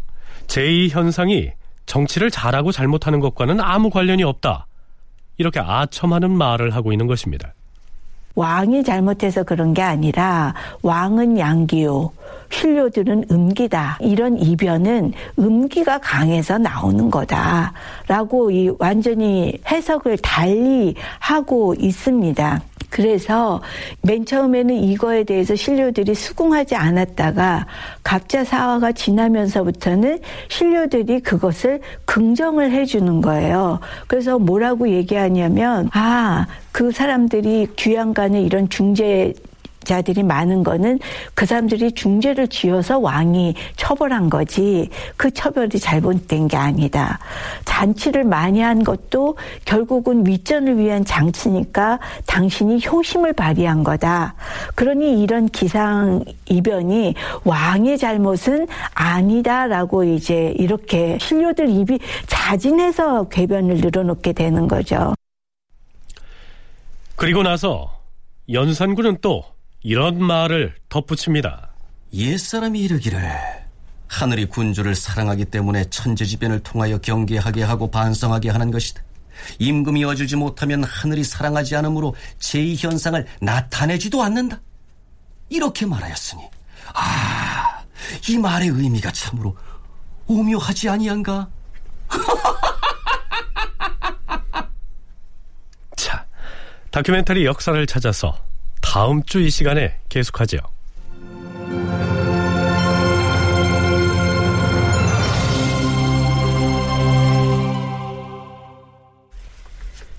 제2현상이 0.46 1.52
정치를 1.86 2.30
잘하고 2.30 2.72
잘못하는 2.72 3.20
것과는 3.20 3.60
아무 3.60 3.90
관련이 3.90 4.22
없다. 4.22 4.66
이렇게 5.38 5.60
아첨하는 5.60 6.30
말을 6.30 6.74
하고 6.74 6.92
있는 6.92 7.06
것입니다. 7.06 7.54
왕이 8.34 8.84
잘못해서 8.84 9.42
그런 9.42 9.74
게 9.74 9.82
아니라 9.82 10.54
왕은 10.82 11.38
양기요. 11.38 12.12
신료들은 12.50 13.24
음기다. 13.30 13.98
이런 14.00 14.38
이변은 14.38 15.12
음기가 15.38 15.98
강해서 15.98 16.58
나오는 16.58 17.10
거다. 17.10 17.72
라고 18.06 18.50
이 18.50 18.70
완전히 18.78 19.58
해석을 19.70 20.18
달리 20.18 20.94
하고 21.18 21.74
있습니다. 21.78 22.60
그래서 22.90 23.62
맨 24.02 24.26
처음에는 24.26 24.74
이거에 24.74 25.22
대해서 25.22 25.54
신료들이 25.54 26.12
수긍하지 26.12 26.74
않았다가 26.74 27.66
갑자 28.02 28.42
사화가 28.42 28.90
지나면서부터는 28.92 30.18
신료들이 30.48 31.20
그것을 31.20 31.80
긍정을 32.04 32.72
해주는 32.72 33.20
거예요. 33.20 33.78
그래서 34.08 34.40
뭐라고 34.40 34.88
얘기하냐면 34.88 35.88
아 35.92 36.46
그 36.72 36.92
사람들이 36.92 37.68
귀양간에 37.76 38.40
이런 38.42 38.68
중재 38.68 39.34
자들이 39.84 40.22
많은 40.22 40.62
거는 40.62 40.98
그 41.34 41.46
사람들이 41.46 41.92
중재를 41.92 42.48
지어서 42.48 42.98
왕이 42.98 43.54
처벌한 43.76 44.30
거지 44.30 44.90
그 45.16 45.30
처벌이 45.30 45.78
잘못된 45.78 46.48
게 46.48 46.56
아니다. 46.56 47.18
잔치를 47.64 48.24
많이 48.24 48.60
한 48.60 48.84
것도 48.84 49.36
결국은 49.64 50.26
윗전을 50.26 50.78
위한 50.78 51.04
장치니까 51.04 51.98
당신이 52.26 52.82
효심을 52.86 53.32
발휘한 53.32 53.82
거다. 53.82 54.34
그러니 54.74 55.22
이런 55.22 55.46
기상 55.48 56.24
이변이 56.46 57.14
왕의 57.44 57.98
잘못은 57.98 58.68
아니다라고 58.94 60.04
이제 60.04 60.54
이렇게 60.58 61.16
신료들 61.20 61.68
입이 61.68 61.98
자진해서 62.26 63.28
궤변을 63.28 63.76
늘어놓게 63.76 64.32
되는 64.32 64.68
거죠. 64.68 65.14
그리고 67.16 67.42
나서 67.42 67.90
연산군은 68.50 69.18
또 69.20 69.44
이런 69.82 70.22
말을 70.22 70.74
덧붙입니다. 70.88 71.70
옛사람이 72.12 72.80
이르기를 72.80 73.22
하늘이 74.08 74.44
군주를 74.46 74.94
사랑하기 74.94 75.46
때문에 75.46 75.84
천재지변을 75.84 76.60
통하여 76.60 76.98
경계하게 76.98 77.62
하고 77.62 77.90
반성하게 77.90 78.50
하는 78.50 78.70
것이다. 78.70 79.02
임금이 79.58 80.04
어주지 80.04 80.36
못하면 80.36 80.84
하늘이 80.84 81.24
사랑하지 81.24 81.76
않으므로 81.76 82.14
제2현상을 82.40 83.24
나타내지도 83.40 84.22
않는다. 84.22 84.60
이렇게 85.48 85.86
말하였으니 85.86 86.42
아, 86.92 87.82
이 88.28 88.36
말의 88.36 88.68
의미가 88.68 89.10
참으로 89.12 89.56
오묘하지 90.26 90.90
아니한가? 90.90 91.48
자, 95.96 96.26
다큐멘터리 96.90 97.46
역사를 97.46 97.86
찾아서 97.86 98.49
다음 98.92 99.22
주 99.22 99.40
이 99.40 99.50
시간에 99.50 100.00
계속하죠. 100.08 100.58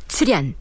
출연 0.07 0.55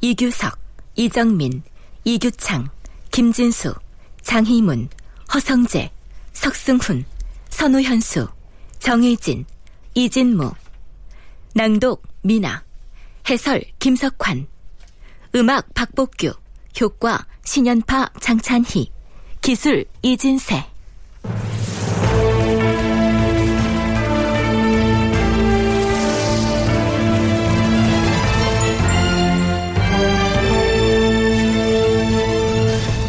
이규석, 0.00 0.58
이정민, 0.96 1.62
이규창, 2.04 2.68
김진수, 3.12 3.74
장희문, 4.22 4.88
허성재, 5.32 5.90
석승훈, 6.32 7.04
선우현수, 7.50 8.26
정의진, 8.80 9.44
이진무 9.94 10.52
낭독 11.54 12.02
미나 12.22 12.64
해설 13.28 13.62
김석환 13.78 14.46
음악 15.36 15.72
박복규 15.74 16.32
효과 16.80 17.24
신연파 17.44 18.10
장찬희. 18.20 18.90
기술 19.40 19.84
이진세. 20.02 20.64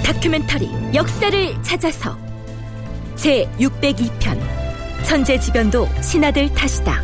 다큐멘터리 0.03 0.69
역사를 0.93 1.63
찾아서 1.63 2.17
제 3.15 3.49
602편 3.59 4.39
천재지변도 5.05 5.87
신하들 6.01 6.53
탓이다. 6.53 7.01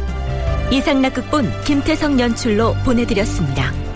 이상락 0.71 1.13
극본 1.13 1.63
김태성 1.63 2.19
연출로 2.19 2.73
보내드렸습니다. 2.85 3.90